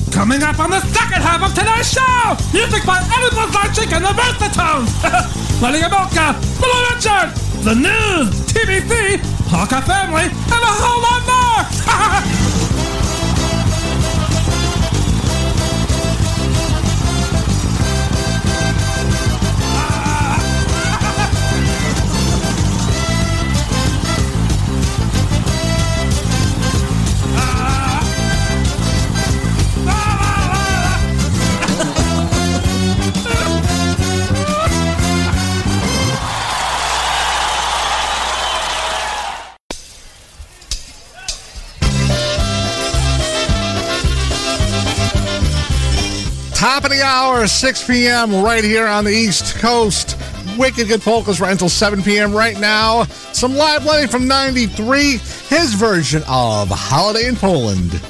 [0.09, 4.09] Coming up on the second half of tonight's show, music by Eddie Blazonczyk and the
[4.09, 7.29] Versatones, Maria Milka, Blue Richard,
[7.63, 11.34] the news, TBC, Hawka Family, and a whole lot more!
[46.65, 48.41] Top of the hour, 6 p.m.
[48.41, 50.17] right here on the East Coast.
[50.57, 52.33] Wicked Good Polkas right until 7 p.m.
[52.33, 53.03] right now.
[53.33, 58.01] Some live playing from 93, his version of Holiday in Poland.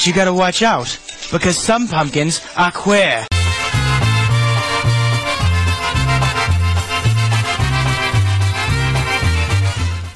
[0.00, 0.98] But you gotta watch out,
[1.30, 3.26] because some pumpkins are queer.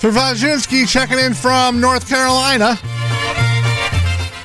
[0.01, 2.79] Travajinski checking in from North Carolina.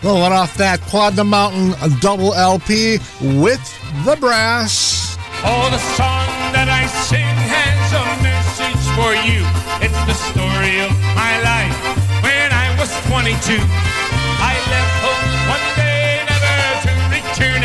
[0.04, 3.64] We'll let off that Quad the Mountain double LP with
[4.04, 5.18] the brass.
[5.46, 9.40] Oh, the song that I sing has a message for you.
[9.80, 13.89] It's the story of my life when I was 22.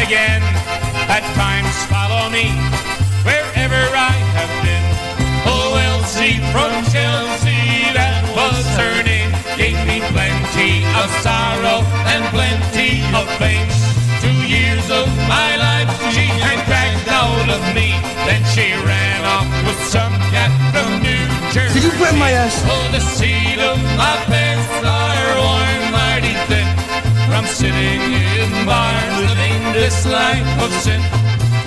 [0.04, 0.42] Again.
[1.08, 2.52] Bad times follow me
[3.24, 4.84] wherever I have been.
[5.48, 11.80] Oh, Elsie from Chelsea, that was her name, gave me plenty of sorrow
[12.12, 13.64] and plenty of fame.
[14.20, 17.96] Two years of my life she had dragged out of me.
[18.28, 21.80] Then she ran off with some cat from New Jersey.
[21.80, 22.60] Did you grab my ass?
[22.68, 26.83] Oh, the seat of my pants are worn mighty thin
[27.34, 28.00] from sitting
[28.38, 31.00] in bars living this life of sin.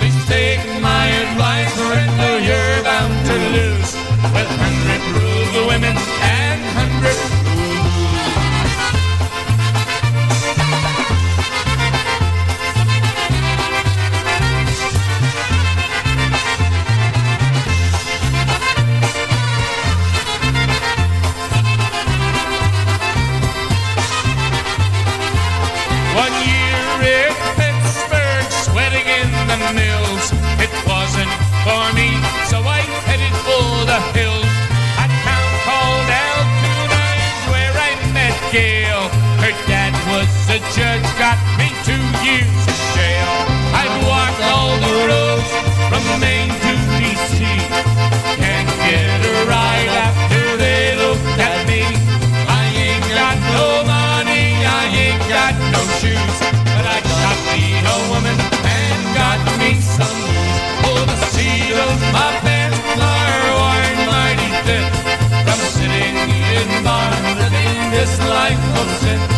[0.00, 3.92] Please take my advice, surrender, you're bound to lose.
[4.32, 4.48] With
[5.12, 5.94] rude women
[40.58, 43.32] a judge, got me two years in jail.
[43.78, 45.50] I'd walk all the roads
[45.86, 47.46] from Maine to D.C.
[48.42, 51.82] Can't get a ride after they look at me.
[52.50, 56.38] I ain't got no money, I ain't got no shoes,
[56.74, 60.58] but I got me a woman and got me some booze.
[60.90, 64.84] Oh, the seat of my pants are worn mighty thin
[65.44, 66.16] from sitting
[66.58, 69.37] in bars living this life of sin.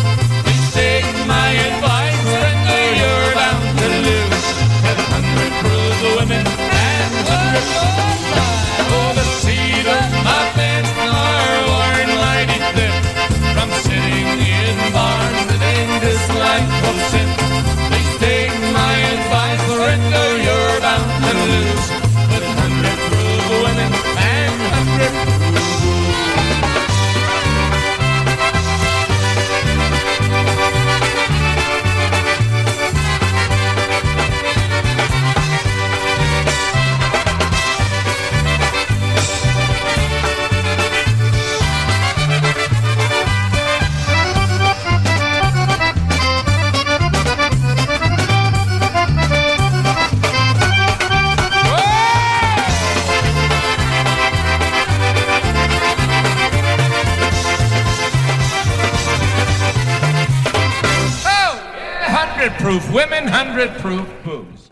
[62.41, 64.67] 100 proof women, 100 proof booze.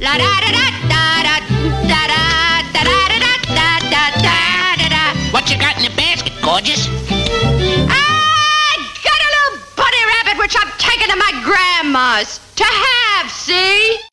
[5.31, 6.87] What you got in the basket, gorgeous?
[6.89, 8.73] I
[9.05, 14.08] got a little bunny rabbit which I'm taking to my grandma's to have, see?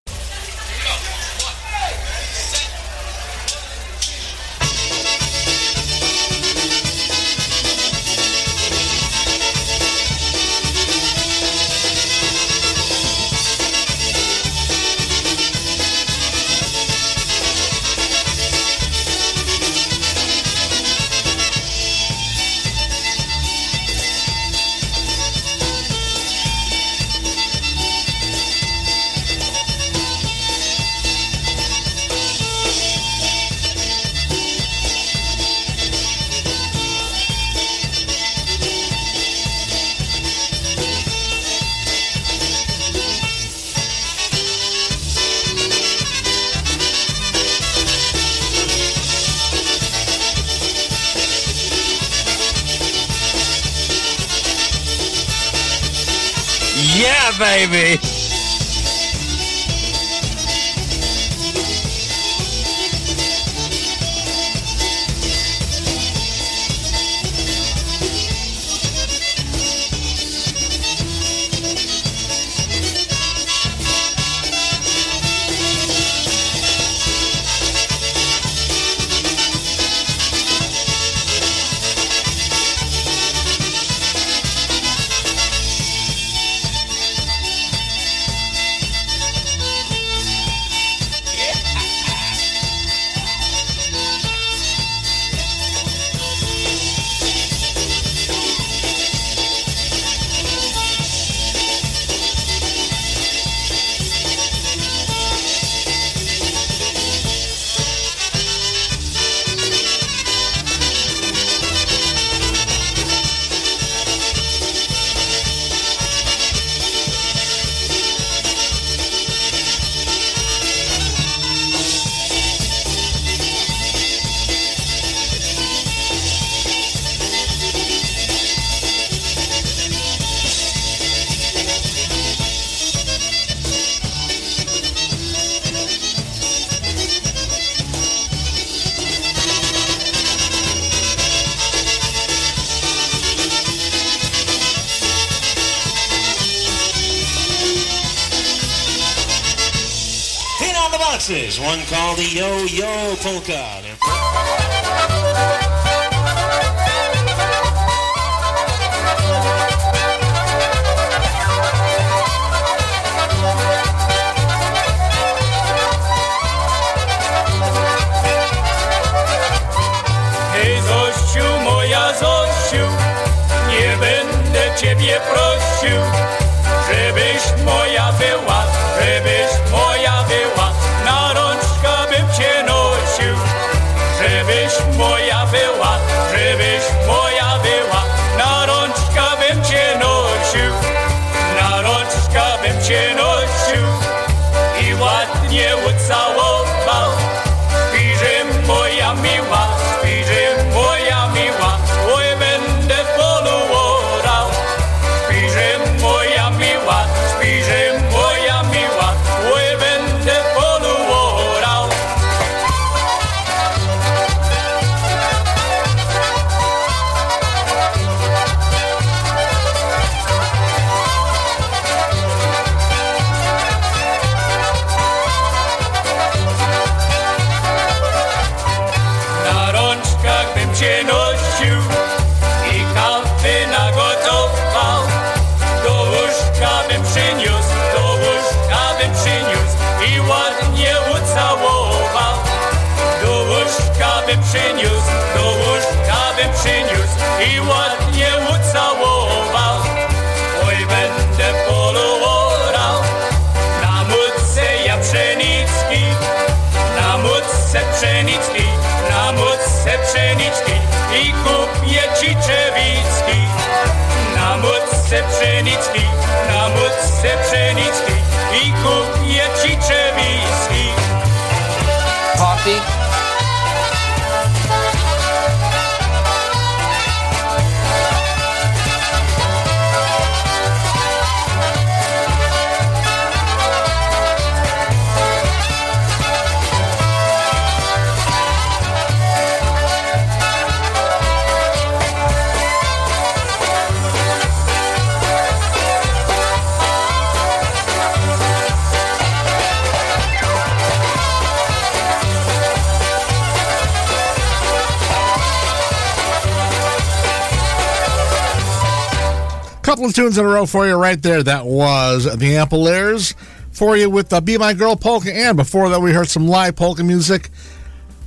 [310.06, 311.42] Couple of tunes in a row for you right there.
[311.42, 313.34] That was the Ample Airs
[313.72, 315.34] for you with the Be My Girl polka.
[315.34, 317.50] And before that, we heard some live polka music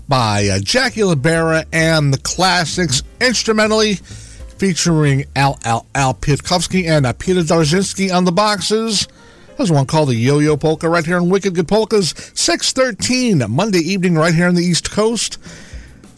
[0.05, 7.43] by uh, Jackie Libera and the Classics instrumentally featuring Al Al Al and uh, Peter
[7.43, 9.07] Darzinski on the boxes.
[9.55, 14.15] There's one called the Yo-Yo Polka right here on Wicked Good Polkas, 613 Monday evening
[14.15, 15.37] right here on the East Coast.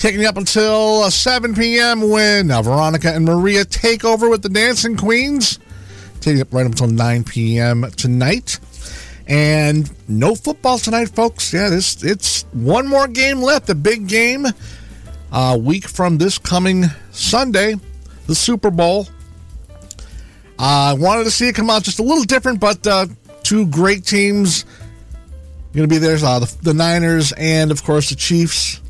[0.01, 2.09] Taking up until uh, 7 p.m.
[2.09, 5.59] when uh, Veronica and Maria take over with the Dancing Queens.
[6.21, 7.85] Taking up right up until 9 p.m.
[7.95, 8.59] tonight.
[9.27, 11.53] And no football tonight, folks.
[11.53, 13.67] Yeah, this it's one more game left.
[13.67, 14.47] The big game,
[15.31, 17.75] a week from this coming Sunday,
[18.25, 19.07] the Super Bowl.
[20.57, 23.05] I wanted to see it come out just a little different, but uh,
[23.43, 24.65] two great teams
[25.75, 26.17] going to be there.
[26.25, 28.81] Uh, the, the Niners and, of course, the Chiefs.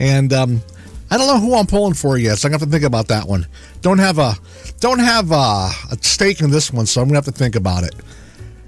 [0.00, 0.62] And um,
[1.10, 3.08] I don't know who I'm pulling for yet, so I'm gonna have to think about
[3.08, 3.46] that one.
[3.80, 4.34] Don't have a
[4.80, 7.84] don't have a, a stake in this one, so I'm gonna have to think about
[7.84, 7.94] it.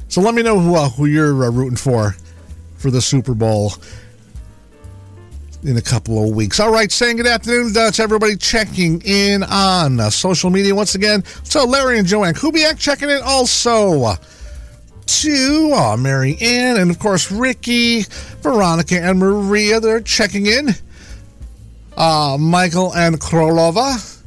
[0.08, 2.16] So let me know who uh, who you're uh, rooting for
[2.78, 3.72] for the Super Bowl
[5.62, 6.58] in a couple of weeks.
[6.58, 10.94] All right, saying good afternoon uh, to everybody checking in on uh, social media once
[10.94, 11.22] again.
[11.44, 14.14] So Larry and Joanne Kubiak checking in also
[15.06, 18.02] to uh, Mary Ann and of course Ricky,
[18.40, 19.80] Veronica and Maria.
[19.80, 20.70] They're checking in.
[22.00, 24.22] Uh, Michael and Krolova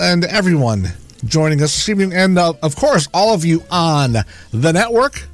[0.00, 0.92] and everyone
[1.24, 4.18] joining us this evening, and uh, of course all of you on
[4.52, 5.26] the network.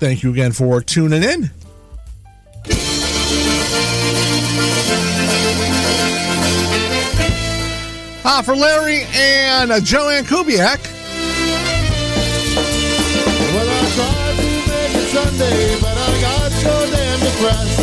[0.00, 1.48] Thank you again for tuning in.
[8.24, 10.80] Ah, for Larry and uh, Joanne Kubiak.
[13.54, 17.79] Well, I tried to make it Sunday, but I got so damn depressed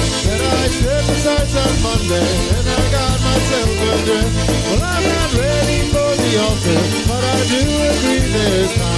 [0.81, 2.27] set aside on Monday
[2.57, 4.49] and I got myself undressed.
[4.67, 8.96] Well, I'm not ready for the altar, but I do agree there's time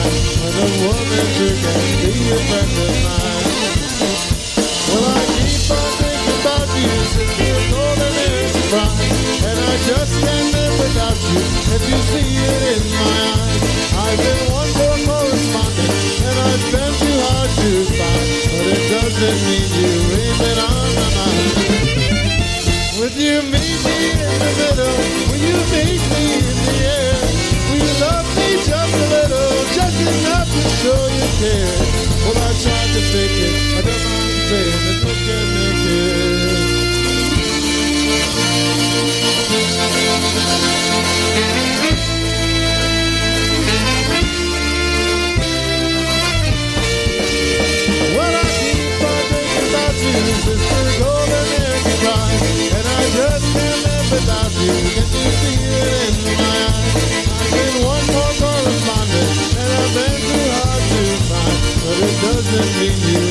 [62.52, 63.29] it doesn't you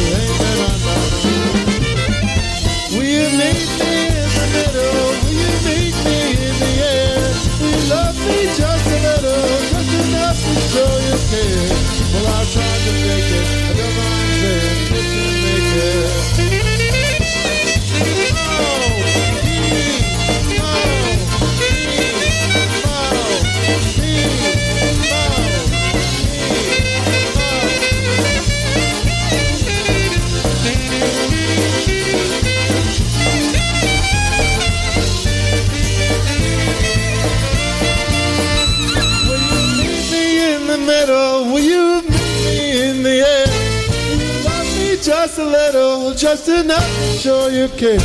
[45.39, 47.98] a little, just enough to show you care?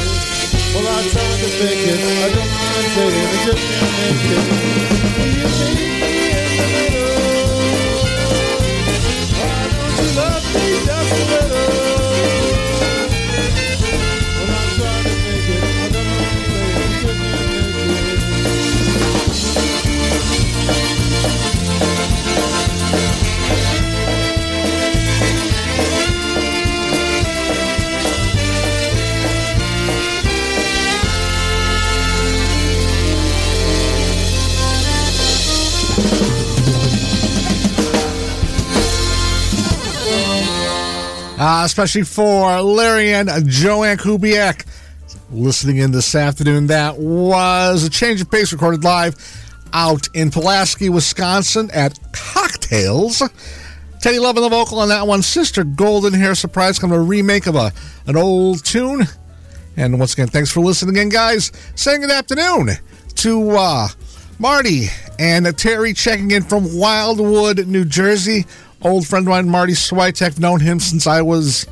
[0.74, 2.00] Well, I tried to fake it.
[2.00, 3.96] I don't mind saying it, just can't
[5.68, 5.93] make it.
[41.46, 44.66] Uh, especially for Larry and Joanne Kubiak
[45.30, 46.68] listening in this afternoon.
[46.68, 49.14] That was a change of pace recorded live
[49.74, 53.22] out in Pulaski, Wisconsin at Cocktails.
[54.00, 55.22] Teddy Love on the vocal on that one.
[55.22, 57.74] Sister Golden Hair Surprise, kind of a remake of a
[58.08, 59.04] an old tune.
[59.76, 61.52] And once again, thanks for listening in, guys.
[61.76, 62.70] Saying good afternoon
[63.16, 63.90] to uh,
[64.40, 64.86] Marty
[65.20, 68.46] and Terry checking in from Wildwood, New Jersey.
[68.84, 70.40] Old friend of mine, Marty Switek.
[70.40, 71.66] Known him since I was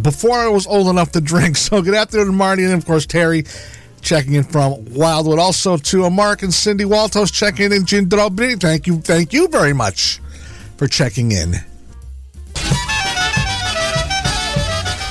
[0.00, 1.56] before I was old enough to drink.
[1.64, 3.44] So good afternoon, Marty, and of course Terry
[4.00, 5.38] checking in from Wildwood.
[5.38, 7.86] Also to Mark and Cindy Waltos checking in.
[7.86, 8.60] Jim Drobny.
[8.60, 10.20] Thank you, thank you very much
[10.76, 11.54] for checking in.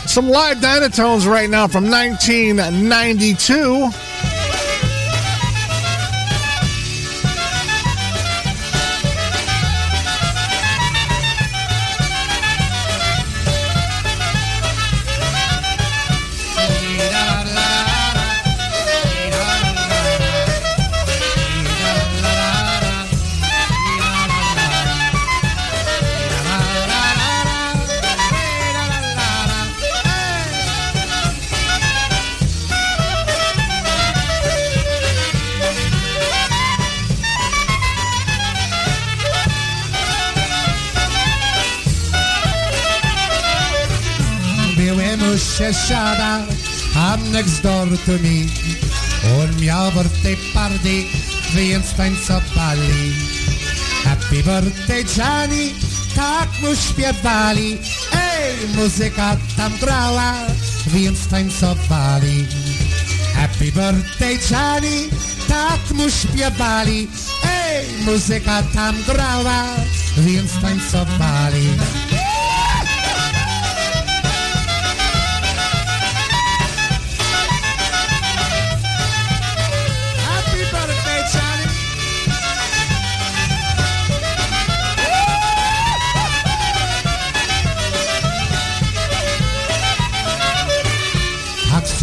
[0.06, 4.13] Some live Dynatones right now from 1992.
[47.14, 48.50] I'm next door to me.
[49.38, 51.06] On miał birthday party,
[51.56, 53.14] więc tańcowali.
[54.04, 55.72] Happy birthday Johnny,
[56.16, 57.78] tak mu śpiewali.
[58.14, 60.34] Ej, muzyka tam grała,
[60.88, 62.48] więc tańcowali.
[63.34, 65.10] Happy birthday Johnny,
[65.48, 67.08] tak mu śpiewali.
[67.46, 69.66] Ej, muzyka tam grała,
[70.18, 71.70] więc tańcowali.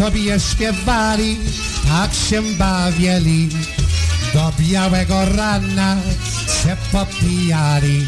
[0.01, 1.37] Sobie śpiewali,
[1.87, 3.49] tak się bawili,
[4.33, 5.97] do białego rana
[6.45, 8.05] się popijali.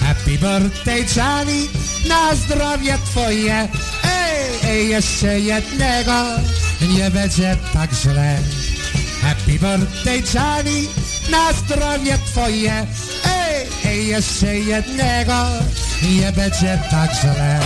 [0.00, 1.68] Happy birthday, Johnny,
[2.08, 3.68] na zdrowie twoje.
[4.04, 6.24] Ej, ej, jeszcze jednego,
[6.80, 8.38] nie będzie tak źle.
[9.22, 10.88] Happy birthday, Johnny,
[11.30, 12.86] na zdrowie twoje.
[13.24, 15.46] Ej, ej, jeszcze jednego,
[16.02, 17.60] nie będzie tak źle.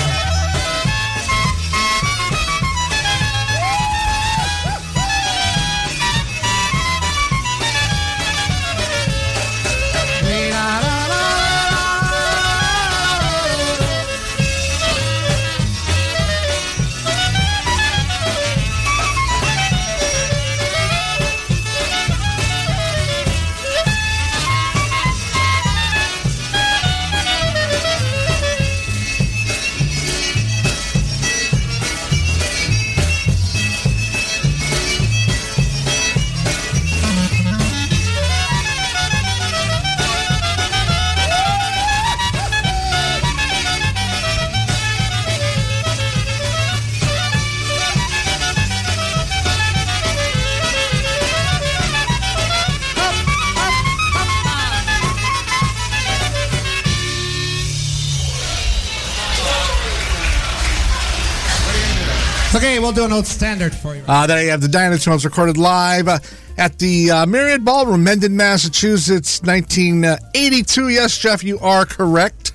[63.10, 64.04] Old standard for you.
[64.06, 66.18] Uh, there you have the Dynatones recorded live uh,
[66.56, 70.88] at the uh, Myriad Ballroom, Mendon, Massachusetts, 1982.
[70.90, 72.52] Yes, Jeff, you are correct.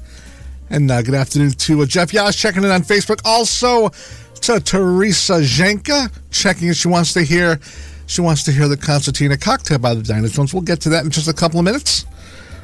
[0.70, 3.20] And uh, good afternoon to uh, Jeff Yash checking in on Facebook.
[3.26, 3.90] Also
[4.42, 7.60] to Teresa Jenka checking if she wants to hear
[8.06, 10.54] she wants to hear the Concertina Cocktail by the Dynatones.
[10.54, 12.06] We'll get to that in just a couple of minutes.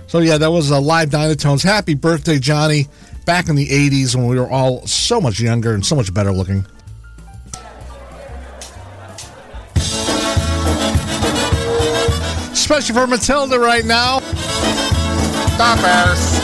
[0.08, 1.64] So yeah, that was a live Dynatones.
[1.64, 2.88] Happy birthday, Johnny!
[3.26, 6.32] Back in the '80s when we were all so much younger and so much better
[6.32, 6.66] looking.
[12.72, 14.20] Especially for Matilda right now.
[15.56, 16.41] Stop us.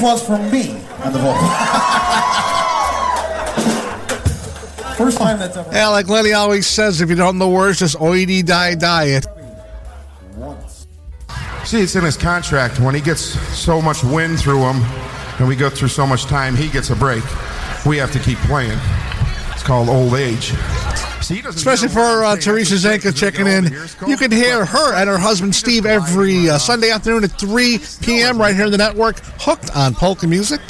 [0.00, 0.70] Applause for me
[1.04, 1.46] on the vocal?
[4.96, 5.70] First time that's ever.
[5.72, 9.26] Yeah, like Lenny always says, if you don't know words, just oedy die die it.
[11.66, 12.80] See, it's in his contract.
[12.80, 14.82] When he gets so much wind through him,
[15.38, 17.22] and we go through so much time, he gets a break.
[17.84, 18.78] We have to keep playing.
[19.52, 20.52] It's called old age.
[21.22, 23.66] See, he Especially for uh, Teresa Zenka checking in.
[24.08, 28.38] You can hear her and her husband Steve every uh, Sunday afternoon at 3 p.m.
[28.38, 29.19] right here in the network,
[29.50, 30.60] hooked on polka music.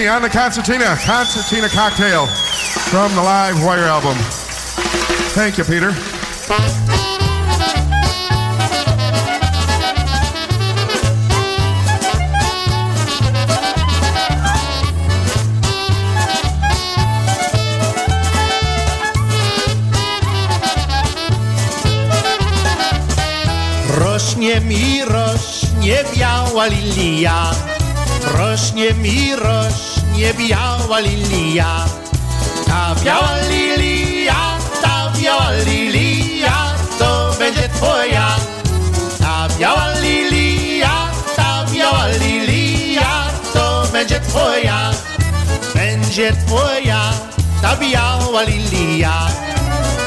[0.00, 4.16] Daszynski on the Concertina, Concertina Cocktail from the Live Wire album.
[5.34, 5.94] Thank you, Peter.
[23.98, 27.50] Rośnie mi, rośnie biała lilia,
[28.38, 31.84] rośnie mi, rośnie biała lilia.
[32.66, 38.36] Ta biała lilia, ta biała lilia, to będzie twoja.
[39.20, 44.90] Ta biała lilia, ta biała lilia, to będzie twoja.
[45.74, 47.12] Będzie twoja,
[47.62, 49.28] ta biała lilia.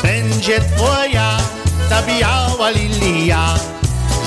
[0.04, 1.38] Będzie twoja,
[1.90, 3.56] ta biała lilia.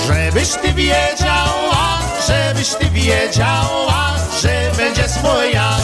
[0.07, 1.86] Żebyś ty wiedziała,
[2.27, 5.77] żebyś ty wiedziała, że będzie moja.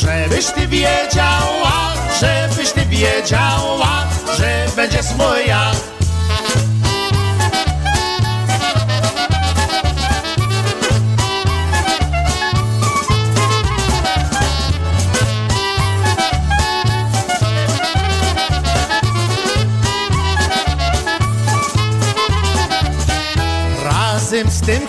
[0.00, 4.06] Żebyś ty wiedziała, żebyś ty wiedziała,
[4.38, 5.70] że będzie moja.
[23.84, 24.88] Razem z tym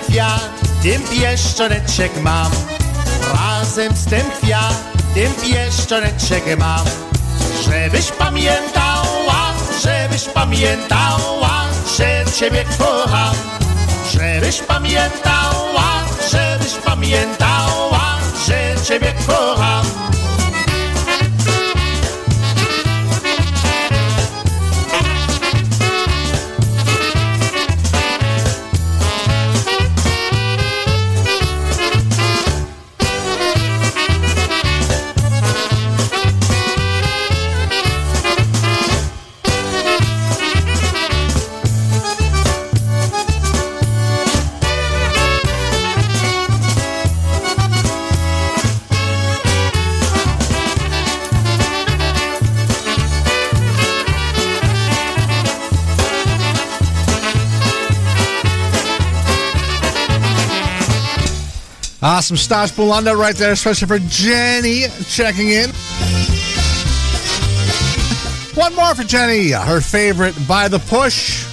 [0.80, 2.52] kwiatem pieszczoneczek mam.
[3.34, 6.86] Razem z tym kwiatem pieszczoneczek mam.
[7.66, 9.54] Żebyś pamiętała,
[9.84, 11.66] żebyś pamiętała,
[11.98, 13.36] że ciebie kocham.
[14.14, 19.86] Żebyś pamiętała, żebyś pamiętała, że ciebie kocham.
[62.30, 65.72] Awesome Stas Bulanda right there, especially for Jenny checking in.
[68.54, 71.49] One more for Jenny, her favorite by the push.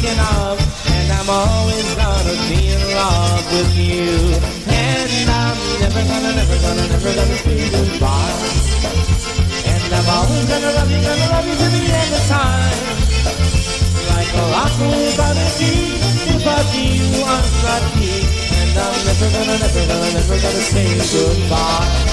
[0.00, 0.56] Thinking of.
[0.88, 4.08] And I'm always gonna be in love with you.
[4.72, 8.40] And I'm never gonna, never gonna, never gonna say goodbye.
[9.68, 12.80] And I'm always gonna love you, gonna love you to the end of time.
[14.10, 16.00] Like a rock without a key,
[16.32, 18.24] without you I'm not me.
[18.56, 22.09] And I'm never gonna, never gonna, never gonna say goodbye.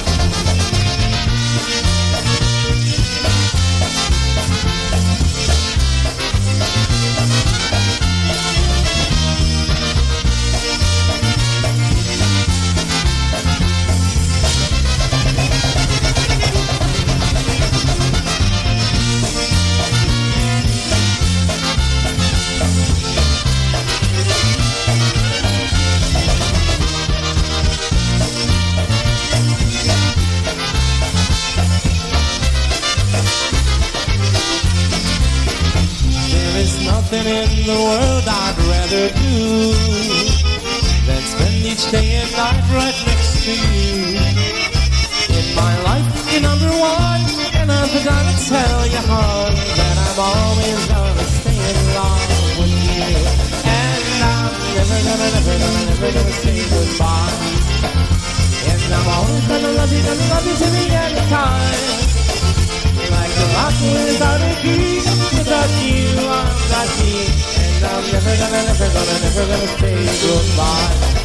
[38.89, 39.73] Rather do
[41.07, 44.15] than spend each day and night right next to you.
[45.27, 47.23] In my life, you're number one,
[47.59, 53.11] and I'm gonna tell you, hon, that I'm always gonna stay in love with you.
[53.67, 57.35] And I'm never gonna, never gonna, never gonna say goodbye.
[58.71, 62.07] And I'm always gonna love you, gonna love you to the end of time.
[63.11, 65.03] Like the rock without a key,
[65.35, 67.56] without you I'm not me.
[67.83, 71.16] I'm never gonna, never gonna, never gonna say goodbye.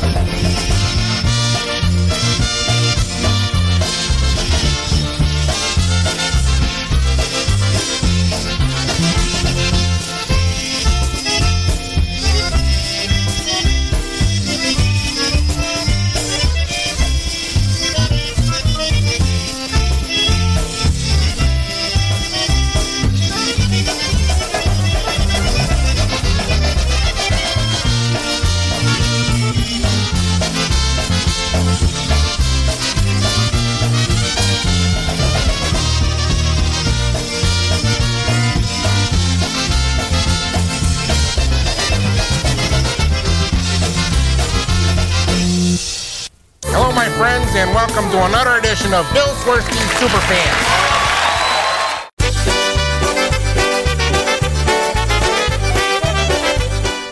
[48.92, 50.72] Another edition of Bill Swirsky Superfan.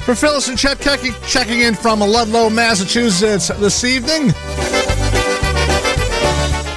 [0.05, 4.33] For Phyllis and Chet Kecky checking in from Ludlow, Massachusetts this evening.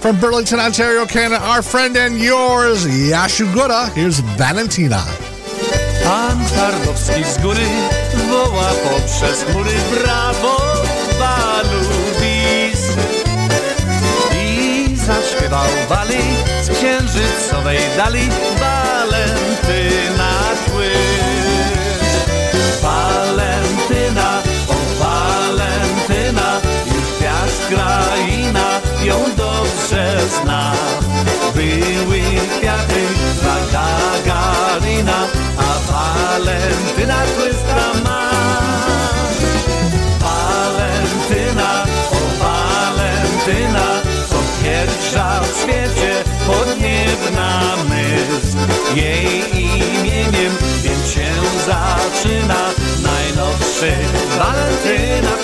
[0.02, 3.92] From Burlington, Ontario, Canada, our friend and yours, Yashugura.
[3.94, 5.04] Here's Valentina.
[6.04, 7.68] Pan Tarnowski z góry
[8.30, 10.58] woła poprzez chmury brawo
[11.20, 11.93] Balubis
[15.54, 16.24] zaśpiewał Wali
[16.62, 20.32] z księżycowej dali Walentyna
[20.66, 20.92] tły
[22.82, 30.74] Walentyna, o Walentyna Już gwiazd kraina ją dobrze zna.
[31.56, 32.22] Były
[32.58, 33.02] kwiaty
[33.42, 35.28] dla Gagarina
[35.58, 38.23] A Walentyna tłyska ma
[45.64, 48.58] świecie podniebna myśl
[48.96, 50.54] Jej imieniem
[50.84, 51.32] więc się
[51.66, 52.70] zaczyna.
[53.04, 53.92] Najnowszy
[54.38, 55.38] Walentyna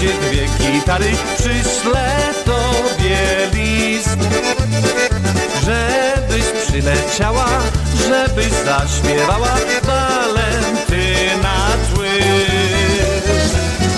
[0.00, 2.10] dwie gitary, przyślę
[2.44, 3.18] tobie
[3.52, 4.18] list,
[5.64, 7.46] żebyś przyleciała,
[8.08, 11.56] żebyś zaśpiewała Walentyna
[11.94, 12.08] tły.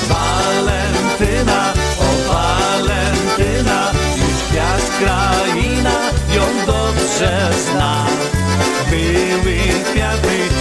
[0.08, 6.00] Walentyna, o Walentyna, już gwiazd kraina
[6.34, 8.06] ją dobrze zna.
[8.90, 9.56] Były
[9.92, 10.55] kwiaty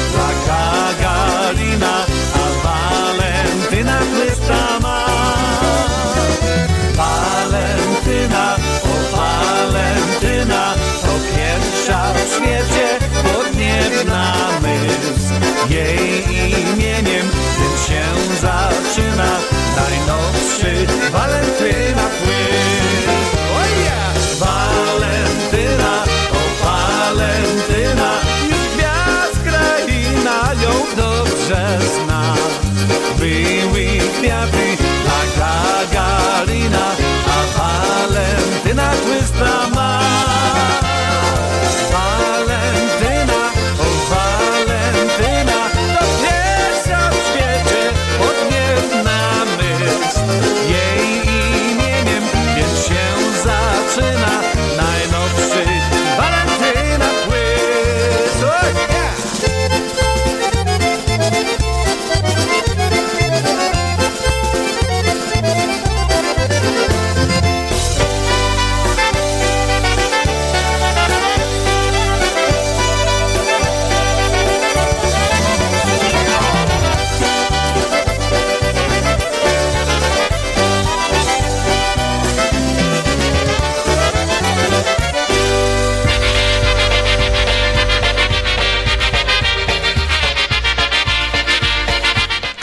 [18.46, 19.30] zaczyna
[19.76, 23.10] najnowszy Walentyna płyn.
[23.56, 24.16] Oh yeah!
[24.40, 28.12] Walentyna, o Walentyna,
[28.50, 32.36] już gwiazd kraina ją dobrze zna.
[33.20, 33.88] Były
[34.20, 36.86] kwiaty dla Gagarina,
[37.28, 40.00] a Walentyna tłysta ma.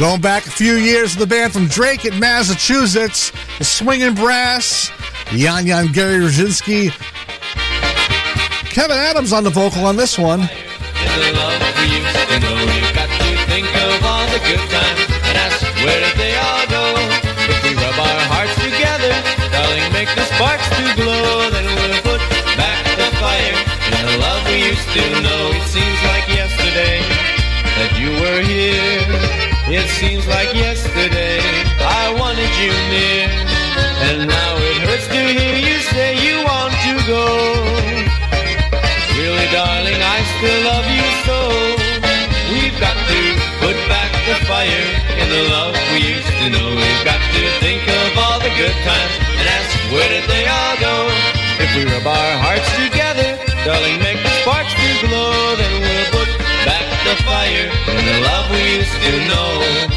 [0.02, 4.90] Going back a few years, the band from Dracut Massachusetts, the Swinging Brass,
[5.30, 6.90] Yan Yan Gary Rosinski.
[8.68, 10.40] Kevin Adams on the vocal on this one.
[29.72, 31.40] It seems like yesterday
[31.80, 33.24] I wanted you near,
[34.04, 37.24] and now it hurts to hear you say you want to go.
[39.16, 41.38] Really, darling, I still love you so.
[42.52, 43.20] We've got to
[43.64, 46.68] put back the fire in the love we used to know.
[46.76, 50.76] We've got to think of all the good times and ask where did they all
[50.84, 50.96] go?
[51.64, 56.28] If we rub our hearts together, darling, make the sparks to glow, then we'll put
[56.68, 58.01] back the fire
[58.52, 59.91] we used to know.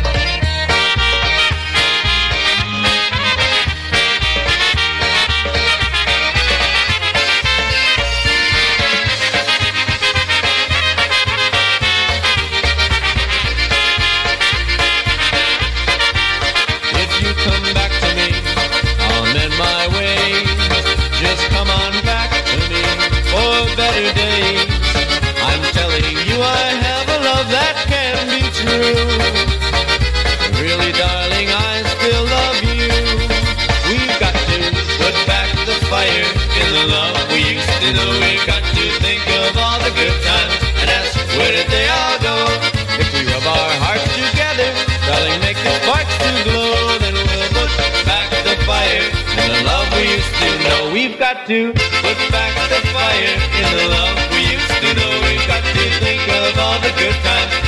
[53.16, 55.12] Fire in the love we used to know.
[55.24, 57.65] We've got to think of all the good times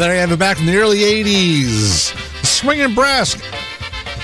[0.00, 2.16] there you have it back from the early 80s.
[2.42, 3.34] Swinging Brass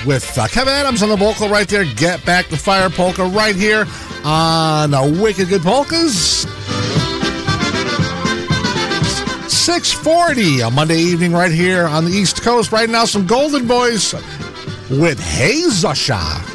[0.06, 1.84] with uh, Kevin Adams on the vocal right there.
[1.96, 3.84] Get Back the Fire Polka right here
[4.24, 6.46] on uh, Wicked Good Polkas.
[9.52, 12.72] 640 on Monday evening right here on the East Coast.
[12.72, 14.14] Right now, some Golden Boys
[14.88, 16.45] with Hey Zosia.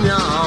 [0.00, 0.39] Zapomniała.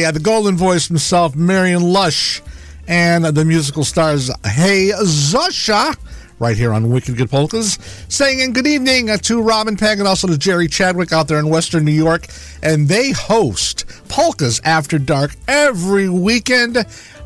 [0.00, 2.40] Yeah, the golden voice himself, Marion Lush,
[2.88, 5.94] and the musical stars, Hey Zosia,
[6.38, 7.78] right here on Wicked Good Polkas,
[8.08, 11.50] saying good evening uh, to Robin Peg and also to Jerry Chadwick out there in
[11.50, 12.28] Western New York.
[12.62, 16.78] And they host Polkas After Dark every weekend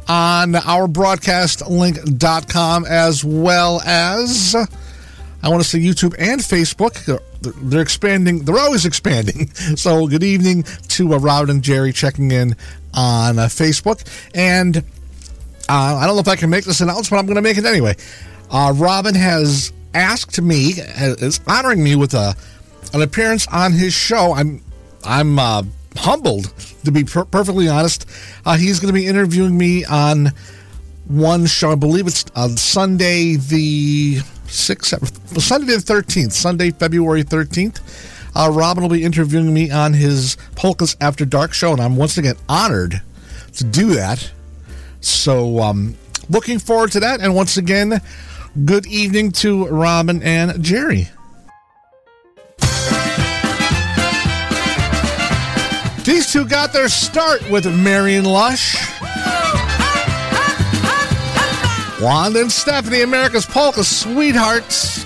[0.09, 4.57] on our broadcastlink.com as well as.
[5.45, 7.05] I want to say YouTube and Facebook.
[7.05, 7.21] They're-
[7.81, 8.45] expanding.
[8.45, 9.51] They're always expanding.
[9.77, 12.57] So, good evening to uh, Robin and Jerry checking in
[12.95, 14.03] on uh, Facebook.
[14.35, 14.83] And uh,
[15.69, 17.11] I don't know if I can make this announcement.
[17.11, 17.97] But I'm going to make it anyway.
[18.51, 22.35] Uh, Robin has asked me, is honoring me with a
[22.95, 24.33] an appearance on his show.
[24.33, 24.63] I'm
[25.05, 25.65] I'm uh,
[25.97, 26.53] humbled,
[26.85, 28.09] to be per- perfectly honest.
[28.47, 30.33] Uh, he's going to be interviewing me on
[31.07, 31.73] one show.
[31.73, 34.21] I believe it's uh, Sunday the
[34.55, 34.95] sixth,
[35.43, 37.81] Sunday the thirteenth, Sunday February thirteenth.
[38.37, 42.19] Uh, Robin will be interviewing me on his Polkas After Dark show, and I'm once
[42.19, 43.01] again honored
[43.55, 44.31] to do that.
[45.01, 45.95] So, um,
[46.29, 47.21] looking forward to that.
[47.21, 48.01] And once again,
[48.65, 51.09] good evening to Robin and Jerry.
[56.05, 58.77] These two got their start with Marion Lush.
[62.01, 65.05] Wanda and Stephanie, America's Polka Sweethearts.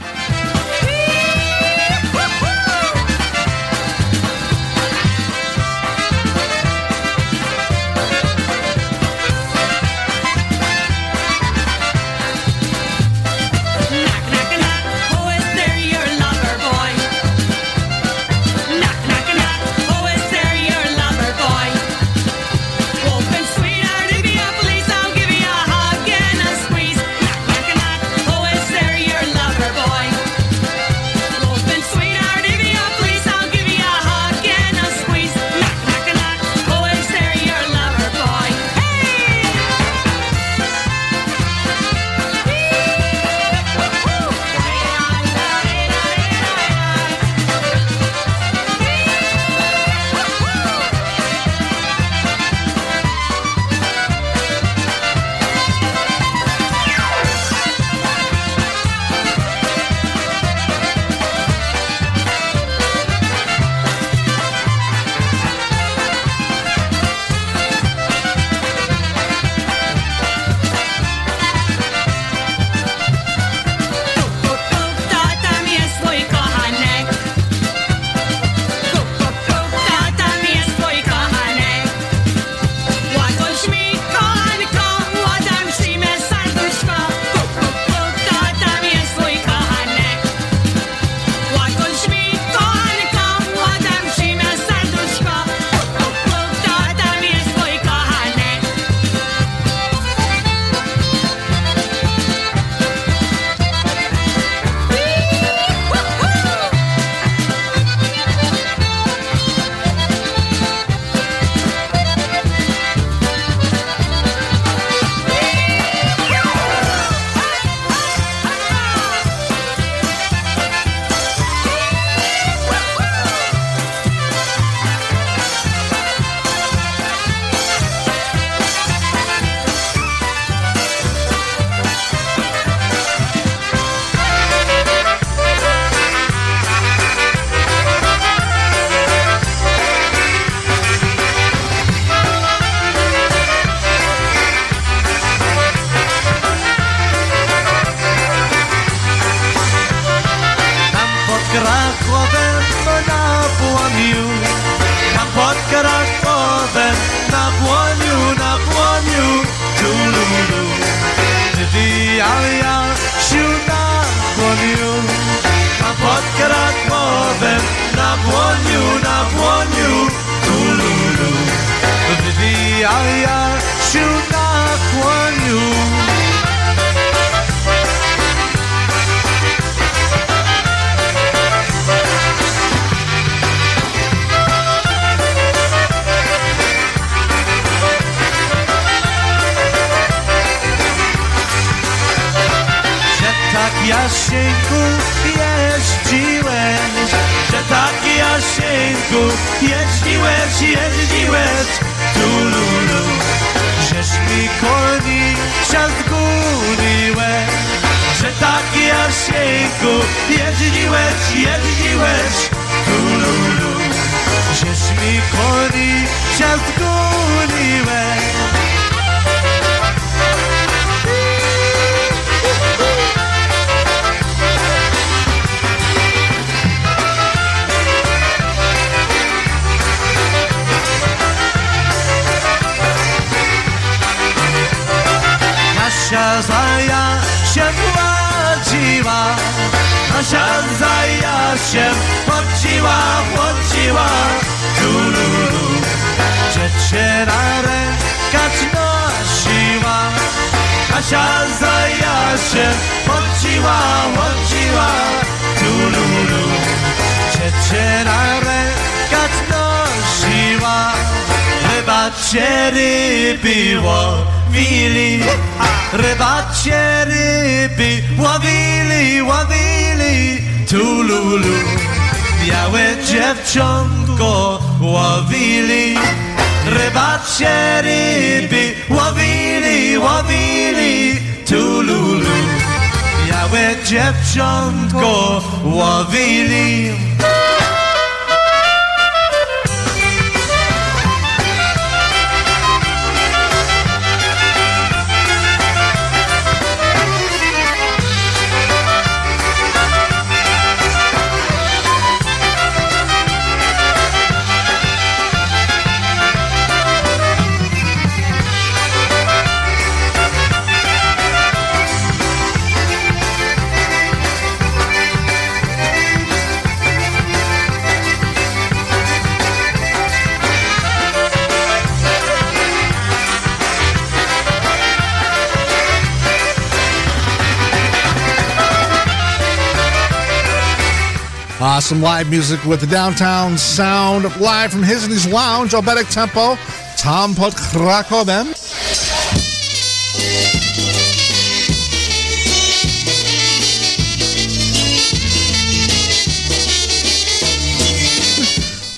[331.61, 336.09] Uh, awesome live music with the downtown sound live from his and his lounge, Albetic
[336.09, 336.57] Tempo,
[336.97, 338.55] Tom pod Krakowem.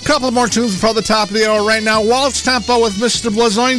[0.05, 2.03] Couple more tunes before the top of the hour right now.
[2.03, 3.31] Waltz Tempo with Mr.
[3.35, 3.71] Mile za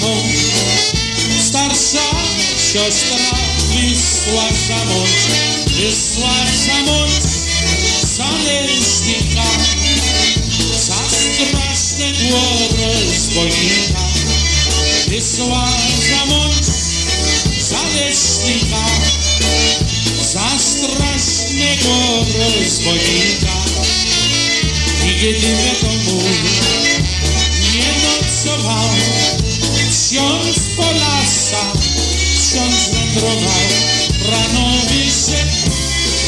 [0.00, 0.22] шагом
[1.40, 2.00] Старша,
[2.56, 3.38] сестра,
[3.74, 5.08] лісла шамонь,
[5.78, 6.34] лісла
[6.66, 7.10] шамонь
[8.02, 9.44] залежника,
[10.74, 14.08] за страшне горе збойника,
[15.08, 15.68] лісла
[16.08, 16.64] шамонь
[17.58, 18.86] залежника,
[20.22, 23.56] за страшне горе збойника,
[25.04, 26.22] нігде тому
[27.74, 29.39] не ночував.
[30.10, 31.72] Ksiądz po lasach,
[32.38, 33.68] ksiądz wędrował,
[34.30, 35.70] rano wyszedł,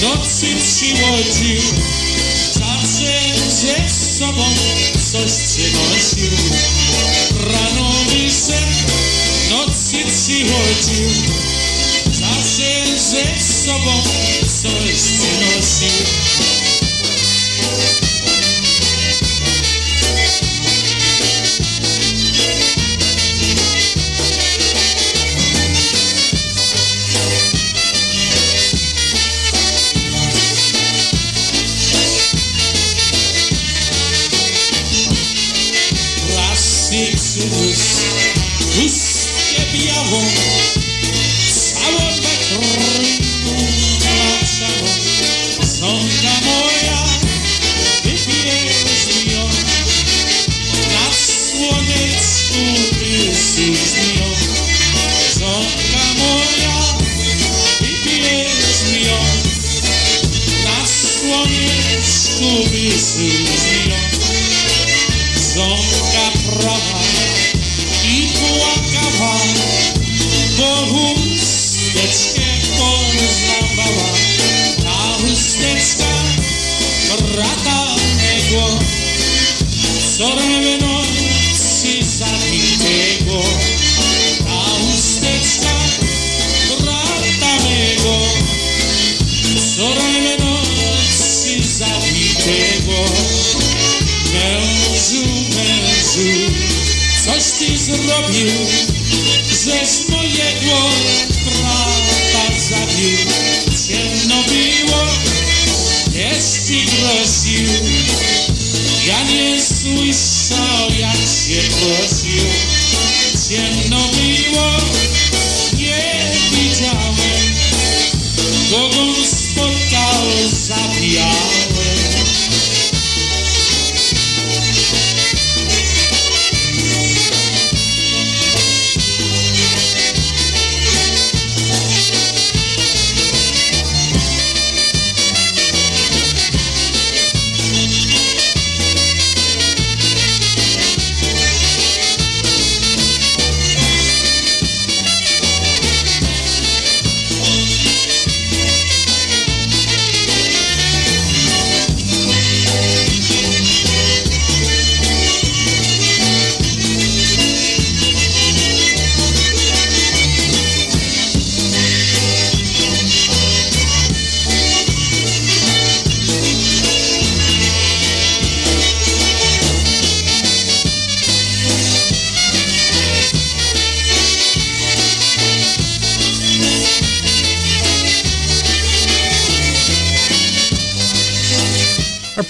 [0.03, 1.63] nocy przyłodził,
[2.55, 3.89] zawsze ze
[4.19, 4.45] sobą
[5.13, 6.31] coś przynosił.
[7.41, 8.93] Rano wyszedł,
[9.51, 11.09] nocy przychodził,
[12.13, 14.03] zawsze ze sobą
[14.63, 16.62] coś przynosił.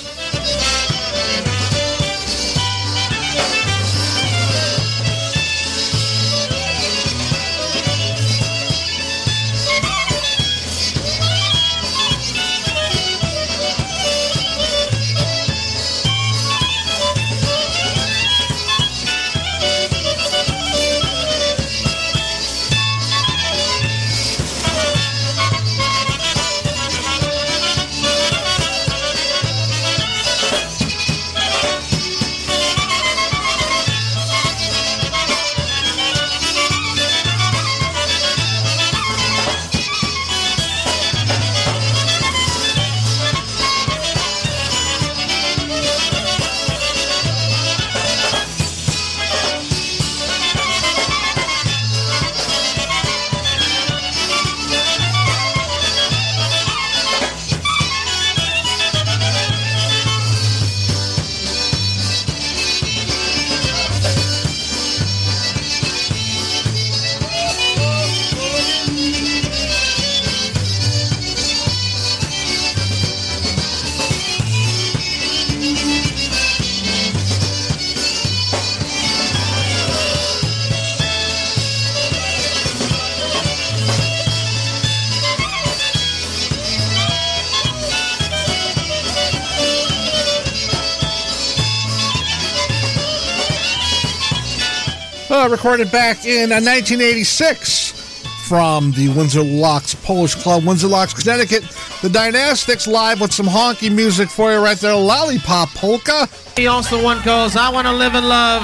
[95.53, 101.61] Recorded back in uh, 1986 from the Windsor Locks Polish Club, Windsor Locks, Connecticut.
[102.01, 104.95] The Dynastics live with some honky music for you right there.
[104.95, 106.27] Lollipop Polka.
[106.57, 108.63] He also one calls I Want to Live in Love.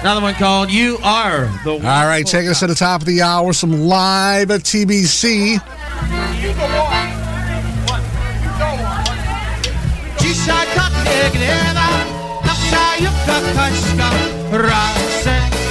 [0.00, 1.86] Another one called You Are the One.
[1.86, 5.58] All right, taking us to the top of the hour, some live at TBC.
[10.20, 11.88] Dzisiaj tak nie gniewa
[12.44, 14.10] Nasza jubka kaczka
[14.52, 15.57] Razem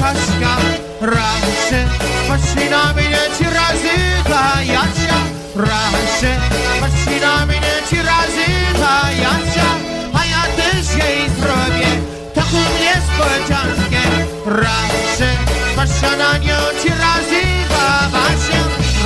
[0.00, 0.54] paska
[1.00, 1.82] Raše,
[2.28, 4.42] baš i na mi neći razita
[4.72, 5.18] jača
[5.56, 6.34] Raše,
[6.80, 9.68] baš i na mi neći razita jača
[10.14, 11.92] A ja tež je izrobje,
[12.34, 14.04] tako mne spođanke
[14.46, 15.30] Raše,
[15.76, 18.62] baš na njoj ti razita vaša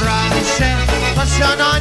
[0.07, 0.70] Raše,
[1.16, 1.78] baš na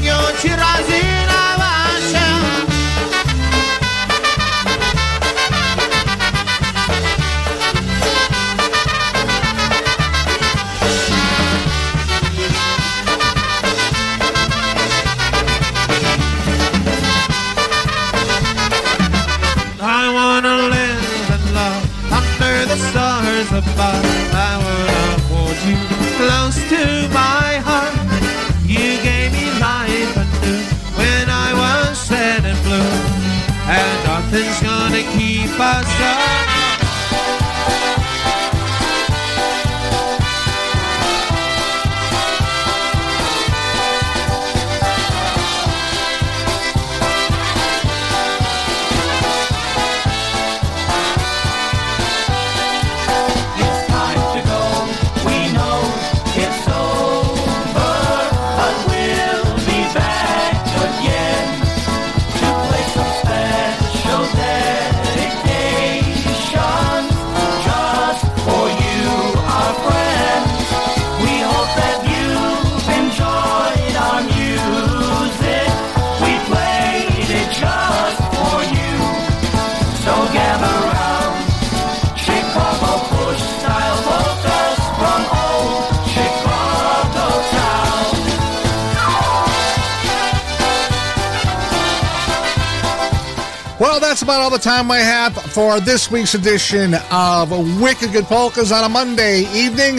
[94.66, 99.98] time I have for this week's edition of Wicked Good Polkas on a Monday evening.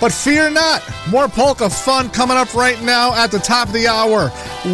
[0.00, 3.88] But fear not, more polka fun coming up right now at the top of the
[3.88, 4.30] hour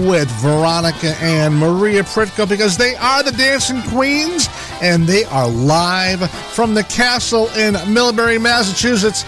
[0.07, 4.51] with Veronica and Maria Pritko because they are the Dancing Queens
[4.83, 9.25] and they are live from the castle in Millbury, Massachusetts.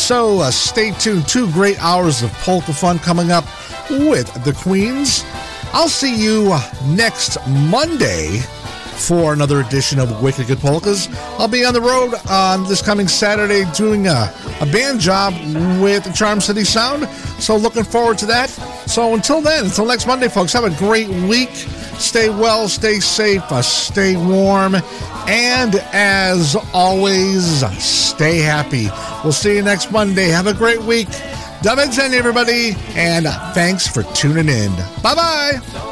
[0.00, 1.26] So uh, stay tuned.
[1.26, 3.44] Two great hours of polka fun coming up
[3.90, 5.24] with the Queens.
[5.72, 6.56] I'll see you
[6.86, 8.42] next Monday
[8.96, 11.08] for another edition of Wicked Good Polkas.
[11.38, 15.34] I'll be on the road on this coming Saturday doing a, a band job
[15.80, 17.08] with Charm City Sound.
[17.40, 18.48] So looking forward to that.
[18.86, 21.50] So until then, until next Monday, folks, have a great week.
[21.50, 24.76] Stay well, stay safe, uh, stay warm,
[25.26, 28.88] and as always, stay happy.
[29.24, 30.28] We'll see you next Monday.
[30.28, 31.08] Have a great week.
[31.62, 34.70] David everybody, and thanks for tuning in.
[35.02, 35.85] Bye bye.